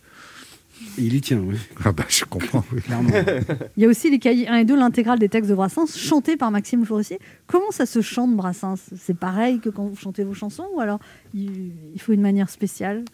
[0.97, 1.55] Il y tient, oui.
[1.83, 2.81] Ah bah, je comprends, oui.
[3.77, 6.35] Il y a aussi les cahiers 1 et 2, l'intégrale des textes de Brassens, chantés
[6.37, 7.19] par Maxime Forestier.
[7.47, 8.89] Comment ça se chante Brassens?
[8.97, 10.99] C'est pareil que quand vous chantez vos chansons ou alors
[11.33, 13.05] il, il faut une manière spéciale?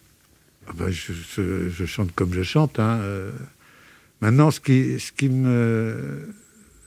[0.66, 2.78] Ah bah, je, je- je chante comme je chante.
[2.78, 3.30] hein, euh.
[4.20, 6.28] Maintenant, ce qui, ce, qui me,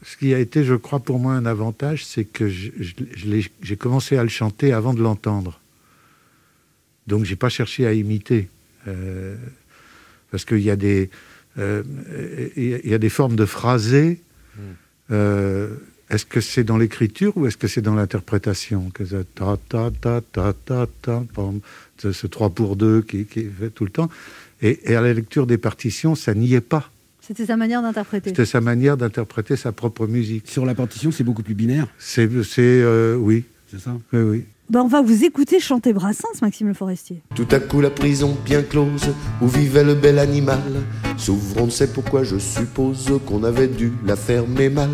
[0.04, 3.26] ce qui a été, je crois, pour moi un avantage, c'est que je- je- je
[3.28, 5.62] l'ai- j'ai commencé à le chanter avant de l'entendre.
[7.08, 8.50] Donc, j'ai pas cherché à imiter.
[8.88, 9.36] euh,
[10.32, 11.10] parce qu'il y a des...
[11.60, 11.84] euh,
[12.56, 14.22] il y a- des formes de phrasés.
[15.12, 15.76] Euh,
[16.10, 18.92] est-ce que c'est dans l'écriture ou est-ce que c'est dans l'interprétation?
[19.36, 21.60] Ta ta ta ta ta ta pam,
[21.98, 24.10] ce, ce 3 pour 2 qui, qui fait tout le temps.
[24.62, 26.90] Et, et à la lecture des partitions ça n'y est pas.
[27.22, 28.30] C'était sa manière d'interpréter.
[28.32, 30.48] c'était sa manière d'interpréter sa propre musique.
[30.50, 31.88] Sur la partition c'est beaucoup plus binaire.
[31.98, 33.46] C'est c'est euh, oui.
[33.70, 33.98] C'est ça?
[34.14, 37.22] Oui oui Ben, on va vous écouter chanter Brassens, Maxime Le Forestier.
[37.36, 40.62] Tout à coup la prison bien close où vivait le bel animal
[41.18, 44.90] s'ouvre, on ne sait pourquoi, je suppose qu'on avait dû la fermer mal.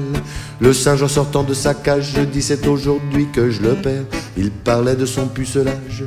[0.59, 4.05] Le singe en sortant de sa cage dit c'est aujourd'hui que je le perds.
[4.35, 6.05] Il parlait de son pucelage,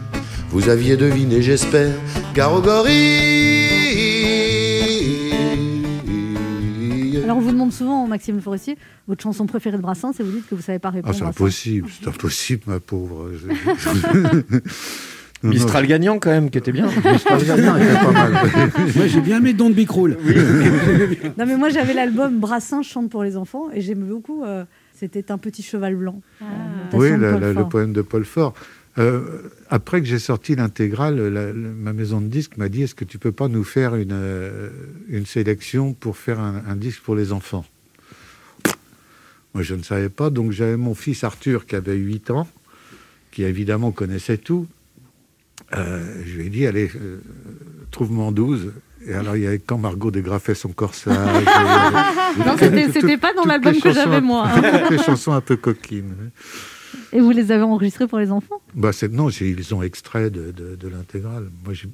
[0.50, 1.94] vous aviez deviné j'espère,
[2.34, 3.49] Garogori.
[7.30, 8.76] Alors on vous demande souvent, Maxime Le Forestier,
[9.06, 11.14] votre chanson préférée de Brassens et vous dites que vous savez pas ah, répondre.
[11.14, 11.30] c'est à ça.
[11.30, 13.30] impossible c'est impossible ma pauvre
[15.44, 16.86] non, Mistral gagnant, quand même, qui était bien.
[17.04, 18.32] Mistral gagnant était pas mal.
[18.96, 20.18] Moi, j'ai bien aimé Don't Be Cruel.
[21.38, 24.42] Non mais moi j'avais l'album Brassens chante pour les enfants et j'aimais beaucoup.
[24.42, 26.20] euh, C'était un petit cheval blanc.
[26.40, 26.46] Ah.
[26.94, 28.54] Euh, Oui, de la- la- le poème de Paul Fort.
[28.98, 33.18] Euh, après que j'ai sorti l'intégrale, ma maison de disques m'a dit est-ce que tu
[33.18, 34.70] peux pas nous faire une, euh,
[35.08, 37.64] une sélection pour faire un, un disque pour les enfants?
[39.54, 40.30] Moi, je ne savais pas.
[40.30, 42.48] Donc, j'avais mon fils Arthur qui avait 8 ans,
[43.32, 44.66] qui évidemment connaissait tout.
[45.76, 46.90] Euh, je lui ai dit allez,
[47.90, 48.72] trouve-moi 12.
[49.06, 51.16] Et alors, il y avait quand Margot dégrafait son corsage.
[52.46, 54.48] Non, c'était- pas dans l'album que j'avais, moi.
[54.54, 56.30] Toutes les chansons un peu coquines.
[57.12, 58.60] Et vous les avez enregistrés pour les enfants?
[58.74, 61.50] Bah c'est, non, ils ont extrait de, de, de l'intégrale.
[61.64, 61.86] Moi, Je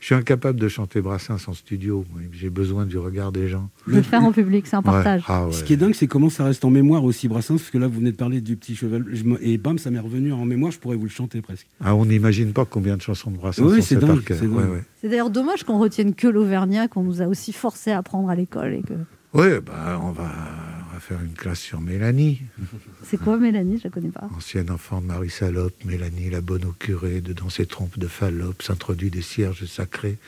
[0.00, 2.04] suis incapable de chanter Brassens en studio.
[2.32, 3.68] J'ai besoin du regard des gens.
[3.86, 5.22] Le faire en public, c'est un partage.
[5.26, 5.52] Ah ouais.
[5.52, 7.88] Ce qui est dingue, c'est comment ça reste en mémoire aussi, Brassens, parce que là,
[7.88, 10.44] vous venez de parler du petit cheval, je me- et bam, ça m'est revenu en
[10.44, 11.66] mémoire, je pourrais vous le chanter presque.
[11.80, 14.52] Ah, on n'imagine pas combien de chansons de Brassens Oui, sait par dingue, c'est dingue.
[14.52, 14.84] Ouais, ouais.
[15.00, 18.36] C'est d'ailleurs dommage qu'on retienne que l'Auvergnat, qu'on nous a aussi forcé à apprendre à
[18.36, 18.74] l'école.
[18.74, 18.94] Et que...
[19.34, 20.30] Ouais, bah, on, va,
[20.98, 22.42] va faire une classe sur Mélanie,
[23.04, 23.78] C'est quoi Mélanie?
[23.78, 24.28] Je la connais pas.
[24.36, 25.74] ancienne enfant de Marie Salope.
[25.84, 30.18] Mélanie, la bonne au curé, dedans ses trompes de Fallope, s'introduit des cierges sacrés.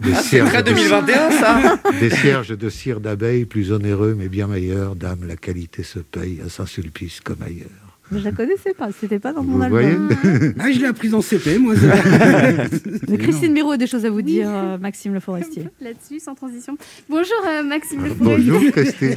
[0.00, 4.28] Des Ah, c'est très de- 2021, ça Des cierges de cire d'abeille, plus onéreux mais
[4.28, 4.96] bien meilleurs.
[4.96, 7.85] Dame, la qualité se paye à Saint-Sulpice comme ailleurs.
[8.10, 10.08] Mais je la connaissais pas, c'était pas dans mon Vous album.
[10.08, 11.74] voyez Ah, je l'ai apprise en CP, moi.
[13.08, 15.64] Mais Christine Béraud a des choses à vous dire, euh, Maxime Le Forestier.
[15.80, 16.76] Là-dessus, sans transition.
[17.08, 18.50] Bonjour euh, Maxime Le Forestier.
[18.52, 19.16] Bonjour, Christine.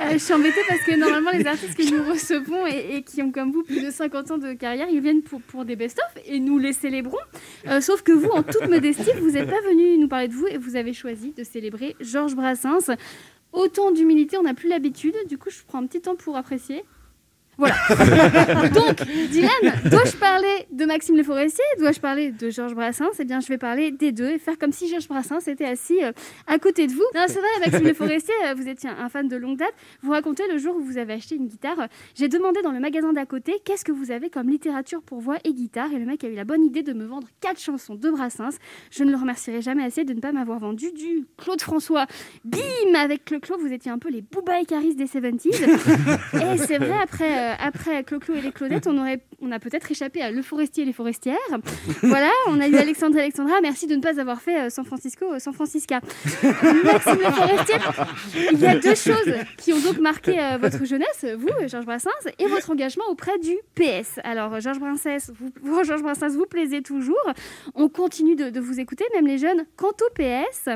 [0.00, 3.20] Euh, je suis embêtée parce que normalement, les artistes que nous recevons et, et qui
[3.22, 6.22] ont comme vous plus de 50 ans de carrière, ils viennent pour, pour des best-of
[6.26, 7.18] et nous les célébrons.
[7.68, 10.46] Euh, sauf que vous, en toute modestie, vous n'êtes pas venu nous parler de vous
[10.46, 12.90] et vous avez choisi de célébrer Georges Brassens.
[13.52, 15.14] Autant d'humilité, on n'a plus l'habitude.
[15.28, 16.82] Du coup, je prends un petit temps pour apprécier.
[17.56, 17.74] Voilà.
[18.74, 19.50] Donc, Dylan,
[19.90, 21.64] dois-je parler de Maxime Le Forestier?
[21.78, 23.10] Dois-je parler de Georges Brassens?
[23.18, 26.02] Eh bien, je vais parler des deux et faire comme si Georges Brassens était assis
[26.02, 26.12] euh,
[26.46, 27.04] à côté de vous.
[27.14, 29.74] Non, c'est vrai, Maxime Le Forestier, euh, vous étiez un, fan de longue date.
[30.02, 31.78] Vous racontez le jour où vous avez acheté une guitare.
[31.80, 35.20] euh, J'ai demandé dans le magasin d'à côté qu'est-ce que vous avez comme littérature pour
[35.20, 35.92] voix et guitare?
[35.92, 38.58] Et le mec a eu la bonne idée de me vendre quatre chansons de Brassens.
[38.90, 42.06] Je ne le remercierai jamais assez de ne pas m'avoir vendu du Claude François.
[42.44, 45.54] Bim Avec le Claude, vous étiez un peu les Booba et Caris des 70s.
[46.54, 49.90] et c'est vrai, après, euh, après Clo-Clo et les Claudettes, on, aurait, on a peut-être
[49.90, 51.36] échappé à Le Forestier et les Forestières.
[52.02, 53.60] Voilà, on a eu Alexandre et Alexandra.
[53.62, 56.00] Merci de ne pas avoir fait euh, San Francisco, euh, San Francisca.
[56.42, 57.76] Maxime Le Forestier,
[58.52, 62.10] il y a deux choses qui ont donc marqué euh, votre jeunesse, vous, Georges Brassens,
[62.38, 64.20] et votre engagement auprès du PS.
[64.24, 67.32] Alors, Georges Brassens, vous, vous, Georges Brassens, vous plaisez toujours.
[67.74, 69.64] On continue de, de vous écouter, même les jeunes.
[69.76, 70.68] Quant au PS,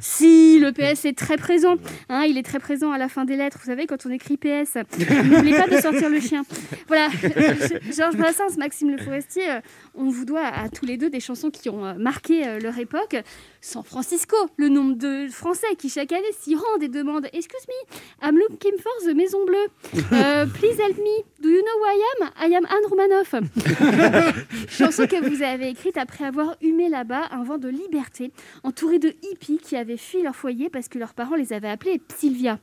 [0.00, 1.76] si le PS est très présent,
[2.08, 3.58] hein, il est très présent à la fin des lettres.
[3.60, 4.76] Vous savez, quand on écrit PS,
[5.24, 6.44] n'oubliez pas de sortir le chien.
[6.88, 7.08] Voilà,
[7.96, 9.60] Georges Brassens, Maxime Le Forestier, euh,
[9.96, 12.78] on vous doit à tous les deux des chansons qui ont euh, marqué euh, leur
[12.78, 13.16] époque.
[13.60, 17.96] San Francisco, le nombre de Français qui chaque année s'y rendent et demandent Excuse me,
[18.26, 20.02] I'm looking for the Maison Bleue.
[20.12, 21.24] Euh, please help me.
[21.42, 22.30] Do you know who I am?
[22.50, 23.34] I am Anne Romanoff.
[24.68, 28.32] Chanson que vous avez écrite après avoir humé là-bas un vent de liberté,
[28.62, 32.00] entouré de hippies qui avaient fui leur foyer parce que leurs parents les avaient appelés
[32.16, 32.58] Sylvia.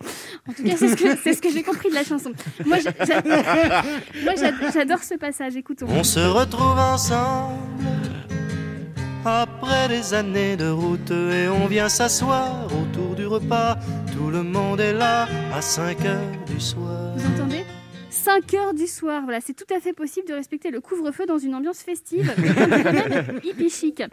[0.48, 2.32] En tout cas, c'est ce que, ce que j'ai compris de la chanson.
[2.66, 3.22] Moi, j'a- j'a-
[4.24, 5.56] moi, j'a- j'adore ce passage.
[5.56, 5.88] Écoutons.
[5.90, 7.21] On se retrouve ensemble
[9.26, 13.78] après des années de route et on vient s'asseoir autour du repas.
[14.16, 17.14] Tout le monde est là à 5 heures du soir.
[17.16, 17.64] Vous entendez?
[18.10, 21.38] 5 heures du soir, voilà, c'est tout à fait possible de respecter le couvre-feu dans
[21.38, 24.04] une ambiance festive, même hippie chic.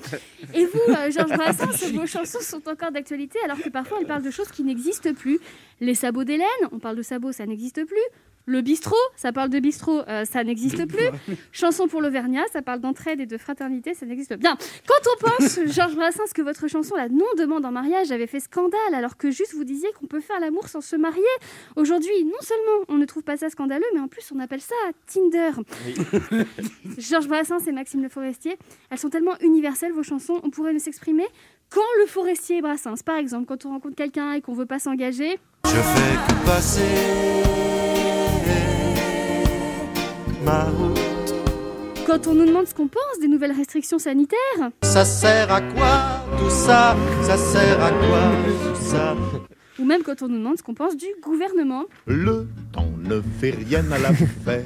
[0.54, 4.22] Et vous, euh, Georges Brassens, vos chansons sont encore d'actualité alors que parfois elles parlent
[4.22, 5.40] de choses qui n'existent plus.
[5.80, 7.96] Les sabots d'Hélène, on parle de sabots, ça n'existe plus.
[8.49, 11.36] Le bistrot, ça parle de bistrot, euh, ça n'existe plus.
[11.53, 14.38] Chanson pour l'Auvergnat, ça parle d'entraide et de fraternité, ça n'existe plus.
[14.38, 18.40] Bien, quand on pense, Georges Brassens, que votre chanson, la non-demande en mariage, avait fait
[18.40, 21.20] scandale, alors que juste vous disiez qu'on peut faire l'amour sans se marier.
[21.76, 24.74] Aujourd'hui, non seulement on ne trouve pas ça scandaleux, mais en plus on appelle ça
[25.07, 25.51] Tinder.
[26.96, 28.57] Georges Brassens et Maxime Le Forestier,
[28.88, 31.26] elles sont tellement universelles, vos chansons, on pourrait ne s'exprimer
[31.68, 33.03] quand Le Forestier et Brassens.
[33.05, 37.59] Par exemple, quand on rencontre quelqu'un et qu'on veut pas s'engager, Je fais que passer
[40.45, 40.99] ma route.
[42.07, 46.01] quand on nous demande ce qu'on pense des nouvelles restrictions sanitaires, Ça sert à quoi
[46.39, 46.97] tout ça?
[47.22, 48.20] Ça sert à quoi
[48.74, 49.16] tout ça?
[49.78, 51.84] Ou même quand on nous demande ce qu'on pense du gouvernement.
[52.07, 54.64] Le temps ne fait rien à l'affaire.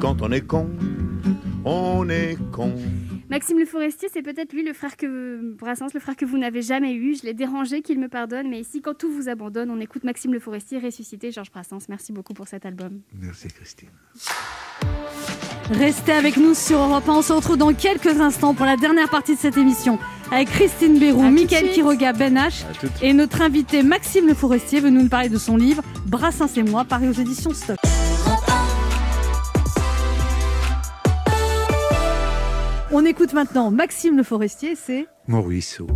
[0.00, 0.68] Quand on est con,
[1.64, 2.72] on est con.
[3.32, 6.60] Maxime Le Forestier, c'est peut-être lui le frère que Brassens, le frère que vous n'avez
[6.60, 7.16] jamais eu.
[7.16, 8.50] Je l'ai dérangé, qu'il me pardonne.
[8.50, 11.86] Mais ici, quand tout vous abandonne, on écoute Maxime Le Forestier ressusciter Georges Brassens.
[11.88, 13.00] Merci beaucoup pour cet album.
[13.18, 13.88] Merci Christine.
[15.70, 17.12] Restez avec nous sur Europe 1.
[17.14, 19.98] On se retrouve dans quelques instants pour la dernière partie de cette émission
[20.30, 21.70] avec Christine de Mickaël.
[21.70, 22.66] Quiroga, Ben H
[23.00, 26.84] et notre invité Maxime Le Forestier venu nous parler de son livre Brassens et moi,
[26.84, 27.78] paru aux éditions Stock.
[32.94, 35.86] On écoute maintenant Maxime Le Forestier, c'est Mon ruisseau.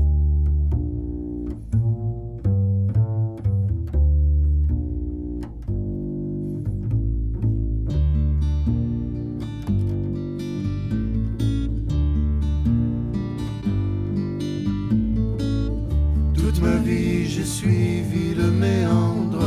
[16.35, 19.45] Toute ma vie, j'ai suivi le méandre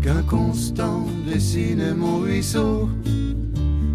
[0.00, 2.88] qu'un constant dessinait mon ruisseau.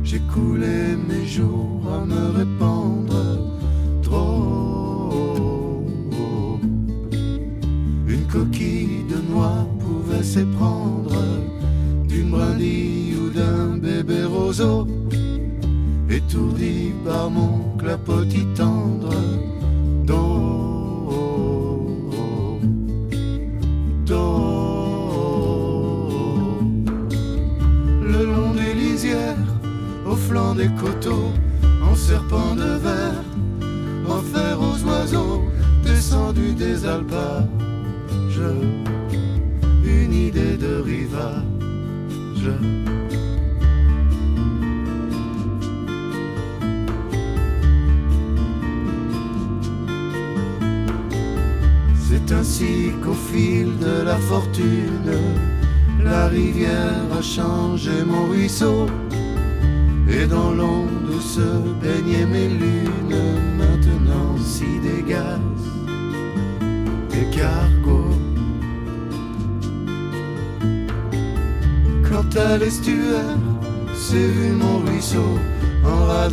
[0.03, 2.26] J'ai coulé mes jours à me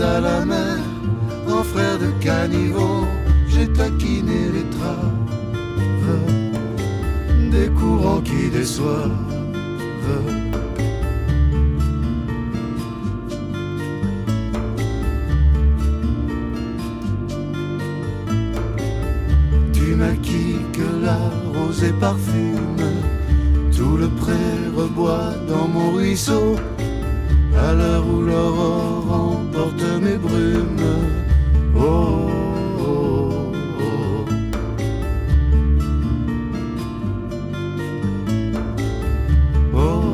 [0.01, 0.79] à la mer,
[1.49, 3.07] en frère de caniveau,
[3.49, 5.25] j'ai taquiné les traves
[7.51, 9.13] des courants qui déçoivent.
[19.73, 21.19] Tu maquilles que la
[21.55, 22.57] rosée parfume
[23.77, 24.33] tout le pré
[24.77, 26.57] reboit dans mon ruisseau
[27.57, 30.77] à l'heure où l'aurore emporte mes brumes.
[31.77, 32.29] Oh,
[32.81, 33.53] oh,
[39.75, 40.05] oh.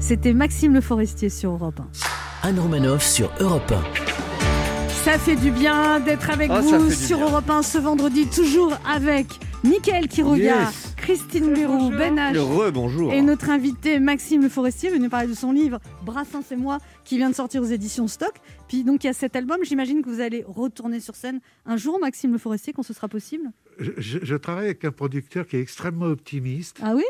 [0.00, 1.80] C'était Maxime Le Forestier sur Europe
[2.44, 2.48] 1.
[2.48, 3.74] Anne Romanoff sur Europe
[5.08, 7.26] Ça fait du bien d'être avec Ah, ça vous sur bien.
[7.28, 9.26] Europe 1 ce vendredi, toujours avec
[9.64, 10.36] Mickaël Quiroga,
[10.66, 10.92] Yes.
[10.98, 13.14] Christine Bérou, Ben H.
[13.14, 17.16] Et notre invité Maxime Le Forestier venu parler de son livre Brassens et moi qui
[17.16, 18.34] vient de sortir aux éditions Stock.
[18.68, 21.78] Puis donc il y a cet album, j'imagine que vous allez retourner sur scène un
[21.78, 23.44] jour Maxime Le Forestier quand ce sera possible?
[23.78, 26.80] Je, je- je travaille avec un producteur qui est extrêmement optimiste.
[26.82, 27.04] Ah oui?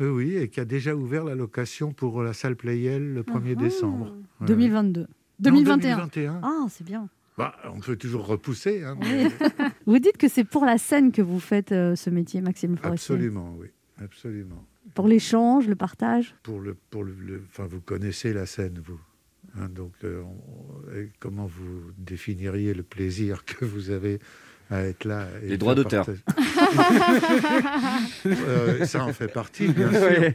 [0.00, 3.54] Oui, oui, et qui a déjà ouvert la location pour la salle Playel le 1er
[3.54, 4.06] décembre.
[4.40, 4.46] Ouais.
[4.48, 5.00] 2022.
[5.02, 5.06] Non,
[5.38, 5.78] 2021.
[5.96, 6.40] 2021.
[6.42, 7.08] Ah, c'est bien.
[7.36, 8.84] Bah, on peut toujours repousser.
[8.84, 9.28] hein, mais-
[9.86, 13.14] vous dites que c'est pour la scène que vous faites euh, ce métier, Maxime Forestier.
[13.14, 13.68] absolument, oui.
[14.02, 14.64] Absolument.
[14.94, 16.34] Pour l'échange, le partage?
[16.42, 19.00] Pour le, pour le, le- enfin, vous connaissez la scène, vous.
[19.58, 24.18] Hein, donc, euh, on- et comment vous définiriez le plaisir que vous avez
[24.70, 26.06] à être là et Les droits d'auteur.
[28.26, 30.00] Euh, ça en fait partie, bien sûr.
[30.00, 30.34] Ouais.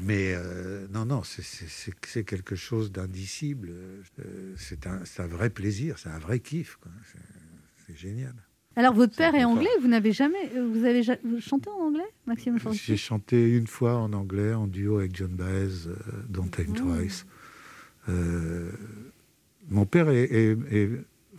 [0.00, 3.70] Mais euh, non, non, c'est- quelque chose d'indicible.
[4.18, 6.78] Euh, c'est un, vrai plaisir, c'est un vrai kiff.
[7.86, 8.34] C'est- génial.
[8.74, 12.04] Alors votre père est anglais, vous n'avez jamais, euh, vous avez ja- chantez en anglais,
[12.26, 15.94] Maxime J'ai chanté une fois en anglais en duo avec John Baez, euh,
[16.28, 16.78] Don't Think Ah.
[16.80, 17.24] Twice.
[19.68, 20.90] Mon père est, est- est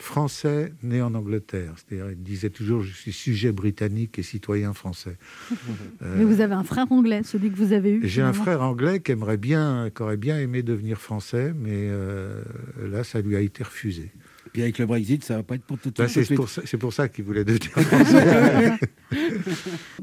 [0.01, 1.73] français né en Angleterre.
[1.77, 5.17] C'est-à-dire, il disait toujours Je suis sujet britannique et citoyen français.
[6.03, 8.01] Euh, Mais vous avez un frère anglais, celui que vous avez eu.
[8.07, 12.41] J'ai un frère anglais qui aimerait bien, qui aurait bien aimé devenir français, mais euh,
[12.89, 14.11] là, ça lui a été refusé.
[14.53, 16.25] Puis avec le Brexit, ça va pas être pour tout de Bah, suite.
[16.25, 18.79] c'est pour ça, c'est pour ça qu'il voulait devenir français.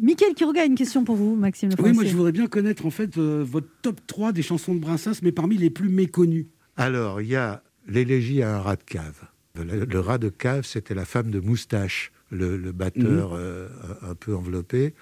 [0.01, 2.85] Michael Quiroga a une question pour vous, Maxime Le Oui, moi je voudrais bien connaître
[2.87, 6.49] en fait euh, votre top 3 des chansons de Brassens, mais parmi les plus méconnues.
[6.77, 9.27] Alors, il y a l'élégie à un rat de cave.
[9.57, 13.39] Le, le rat de cave, c'était la femme de Moustache, le, le batteur Mhm.
[13.39, 13.69] euh,
[14.03, 14.95] un un peu enveloppé.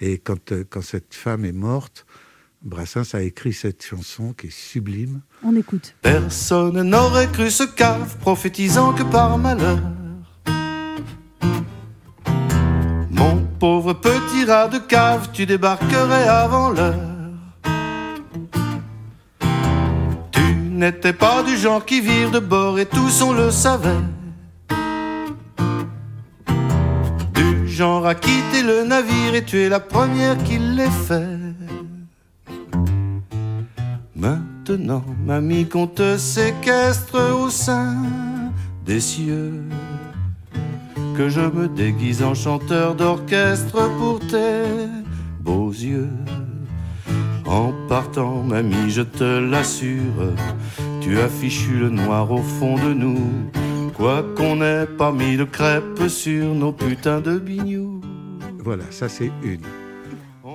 [0.00, 2.06] Et quand, euh, quand cette femme est morte,
[2.62, 5.20] Brassens a écrit cette chanson qui est sublime.
[5.42, 5.96] On écoute.
[6.00, 9.80] Personne n'aurait cru ce cave, prophétisant que par malheur.
[13.10, 17.11] Mon pauvre petit rat de cave, tu débarquerais avant l'heure.
[20.82, 24.02] Tu n'étais pas du genre qui vire de bord et tous on le savait.
[27.34, 31.38] Du genre à quitter le navire et tu es la première qui l'ait fait.
[34.16, 37.98] Maintenant, mamie, qu'on te séquestre au sein
[38.84, 39.62] des cieux.
[41.16, 44.64] Que je me déguise en chanteur d'orchestre pour tes
[45.38, 46.10] beaux yeux.
[47.52, 50.32] En partant, mamie, je te l'assure,
[51.02, 53.28] tu as fichu le noir au fond de nous.
[53.94, 58.00] Quoi qu'on n'ait pas mis de crêpes sur nos putains de bignous.
[58.58, 59.66] Voilà, ça c'est une.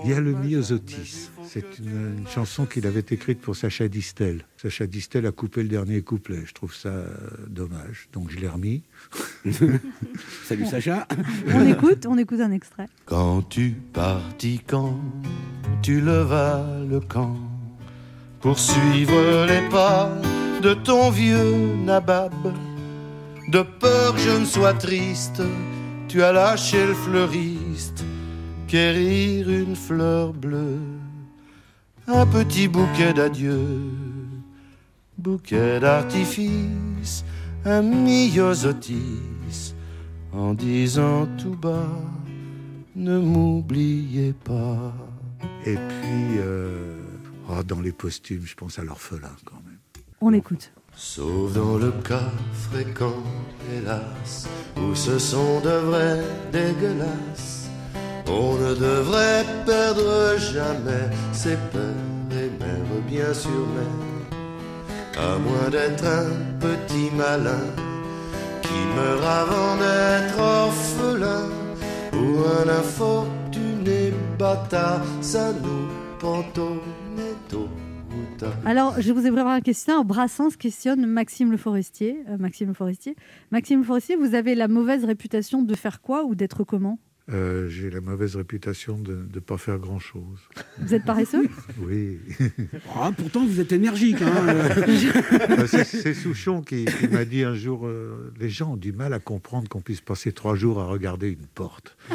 [0.04, 1.30] Il y a le myosotis.
[1.58, 4.46] C'est une, une chanson qu'il avait écrite pour Sacha Distel.
[4.58, 6.44] Sacha Distel a coupé le dernier couplet.
[6.46, 7.08] Je trouve ça euh,
[7.48, 8.10] dommage.
[8.14, 8.84] Donc je l'ai remis.
[10.44, 11.08] Salut Sacha.
[11.52, 12.86] On écoute, on écoute un extrait.
[13.06, 15.00] Quand tu partis, quand
[15.82, 17.38] tu levas le camp
[18.40, 20.12] pour suivre les pas
[20.62, 22.34] de ton vieux nabab,
[23.48, 25.42] de peur que je ne sois triste,
[26.08, 28.04] tu as lâché le fleuriste,
[28.68, 30.80] quérir une fleur bleue,
[32.08, 33.60] un petit bouquet d'adieu,
[35.18, 37.26] bouquet d'artifice,
[37.66, 39.76] un myosotis,
[40.32, 41.90] en disant tout bas,
[42.96, 44.94] ne m'oubliez pas.
[45.66, 46.98] Et puis, euh,
[47.50, 49.78] oh, dans les posthumes, je pense à l'orphelin quand même.
[50.22, 50.72] On écoute.
[50.96, 53.22] Sauf dans le cas fréquent,
[53.72, 54.48] hélas,
[54.78, 57.57] où ce sont de vrais dégueulasses.
[58.30, 66.06] On ne devrait perdre jamais ses pères et mères, bien sûr, mais à moins d'être
[66.06, 67.66] un petit malin
[68.62, 71.50] qui meurt avant d'être orphelin
[72.14, 75.88] ou un infortuné bâtard, ça nous
[76.20, 77.68] pantonetto.
[78.66, 80.04] Alors, je vous ai préparé un questionnaire.
[80.04, 82.24] Brassens questionne Maxime Le Forestier.
[82.30, 83.16] Euh, Maxime Le Forestier.
[83.52, 87.00] Maxime Le Forestier, vous avez la mauvaise réputation de faire quoi ou d'être comment?
[87.30, 90.40] Euh, J'ai la mauvaise réputation de ne pas faire grand-chose.
[90.80, 91.48] Vous êtes paresseux?
[91.82, 92.20] Oui.
[92.96, 94.22] Ah, pourtant, vous êtes énergique.
[94.22, 94.48] hein.
[94.48, 98.92] Euh, C'est c'est Souchon qui, qui m'a dit un jour euh, les gens ont du
[98.94, 101.98] mal à comprendre qu'on puisse passer trois jours à regarder une porte.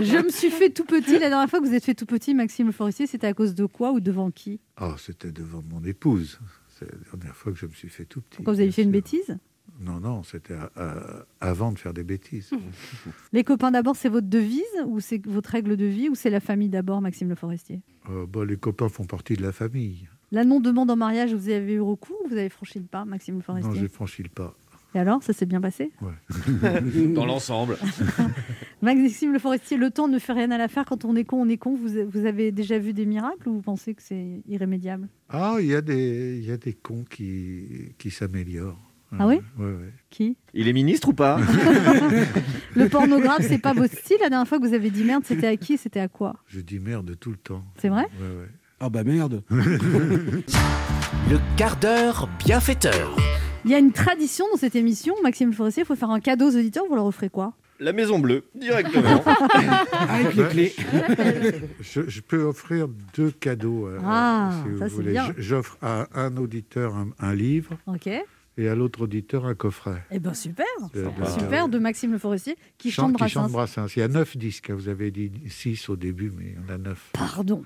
[0.00, 1.18] Je me suis fait tout petit.
[1.18, 3.66] La dernière fois que vous êtes fait tout petit, Maxime Forestier, c'était à cause de
[3.66, 4.60] quoi ou devant qui?
[4.80, 6.38] Oh, c'était devant mon épouse.
[6.78, 8.36] C'est la dernière fois que je me suis fait tout petit.
[8.36, 9.36] Pourquoi vous avez fait une bêtise?
[9.84, 12.50] Non, non, c'était à- à- avant de faire des bêtises.
[13.32, 16.40] Les copains d'abord, c'est votre devise ou c'est votre règle de vie ou c'est la
[16.40, 17.80] famille d'abord, Maxime Le Forestier?
[18.10, 20.08] Euh, bah, les copains font partie de la famille.
[20.30, 23.34] La non-demande en mariage, vous avez eu recours ou vous avez franchi le pas, Maxime
[23.34, 24.54] Le Non, Forestier j'ai franchi le pas.
[24.94, 25.90] Et alors, ça s'est bien passé?
[27.14, 27.78] Dans l'ensemble.
[28.82, 30.84] Maxime Le Forestier, le temps ne fait rien à l'affaire.
[30.84, 31.74] Quand on est con, on est con.
[31.74, 35.08] Vous, vous avez déjà vu des miracles ou vous pensez que c'est irrémédiable?
[35.30, 38.78] Ah, il y, a des- il y a des cons qui, qui s'améliorent.
[39.18, 39.92] Ah oui Ouais, ouais.
[40.10, 41.38] Qui Il est ministre ou pas
[42.74, 44.16] Le pornographe, c'est pas votre style.
[44.20, 46.60] La dernière fois que vous avez dit merde, c'était à qui C'était à quoi Je
[46.60, 47.62] dis merde tout le temps.
[47.80, 48.48] C'est vrai Ouais, ouais.
[48.80, 49.42] Ah bah merde.
[49.50, 53.14] Le quart d'heure bienfaiteur.
[53.64, 56.46] Il y a une tradition dans cette émission, Maxime Forestier, il faut faire un cadeau
[56.50, 56.84] aux auditeurs.
[56.88, 59.22] Vous leur offrez quoi La Maison Bleue, directement.
[60.08, 60.74] Avec les clés.
[61.80, 63.86] Je, je peux offrir deux cadeaux.
[63.86, 65.20] euh, Ah, si vous ça, c'est voulez.
[65.38, 68.08] J'offre à un auditeur un, un livre Ok.
[68.58, 70.04] Et à l'autre auditeur un coffret.
[70.10, 71.04] Eh ben super, de-
[71.38, 73.86] super de Maxime Le Forestier qui Chant- chante qui chante Brassens.
[73.96, 74.70] Il y a neuf disques.
[74.70, 74.74] hein.
[74.74, 77.10] Vous avez dit six au début, mais il y en a neuf.
[77.14, 77.62] Pardon.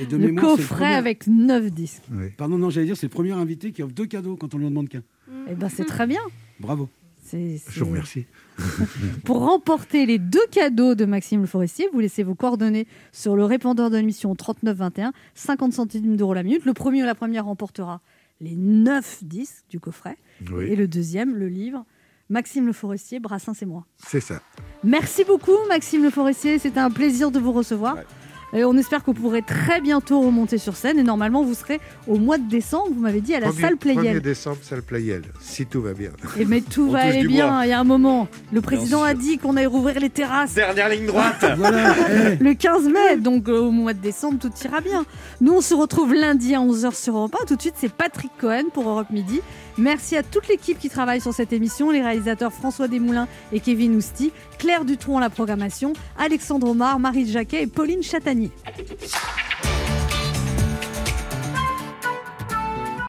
[0.00, 2.02] Et de Le mémoire, coffret premier- avec 9 disques.
[2.36, 4.66] Pardon, non, j'allais dire, c'est le premier invité qui offre deux cadeaux quand on lui
[4.66, 5.02] en demande qu'un.
[5.50, 6.20] Eh ben c'est très bien.
[6.60, 6.88] Bravo.
[7.34, 8.26] Je vous remercie.
[9.24, 13.44] Pour remporter les deux cadeaux de Maxime Le Forestier, vous laissez vos coordonnées sur le
[13.44, 16.66] répondeur de l'émission 3921, 50 centimes d'euros la minute.
[16.66, 18.02] Le premier ou la première remportera
[18.42, 20.18] les 9 disques du coffret.
[20.50, 20.64] Oui.
[20.64, 21.86] Et le deuxième, le livre
[22.28, 23.86] Maxime Le Forestier, Brassens et moi.
[23.98, 24.40] C'est ça.
[24.84, 27.96] Merci beaucoup Maxime Le Forestier, c'était un plaisir de vous recevoir.
[28.54, 31.80] Et on espère que vous pourrez très bientôt remonter sur scène et normalement vous serez
[32.06, 34.20] au mois de décembre, vous m'avez dit, à la Premier- salle 1er Playel.
[34.20, 36.10] décembre, salle Playel, si tout va bien.
[36.38, 38.28] Et mais tout On va aller bien, il y a un moment.
[38.52, 40.54] Le président a dit qu'on allait rouvrir les terrasses.
[40.54, 41.42] Dernière ligne droite.
[42.40, 45.04] le 15 mai, donc euh, au mois de décembre, tout ira bien.
[45.40, 47.46] Nous, on se retrouve lundi à 11h sur Europe 1.
[47.46, 49.40] Tout de suite, c'est Patrick Cohen pour Europe Midi.
[49.78, 53.96] Merci à toute l'équipe qui travaille sur cette émission, les réalisateurs François Desmoulins et Kevin
[53.96, 58.50] Ousti, Claire Dutronc à la programmation, Alexandre Omar, Marie Jacquet et Pauline Chatanier.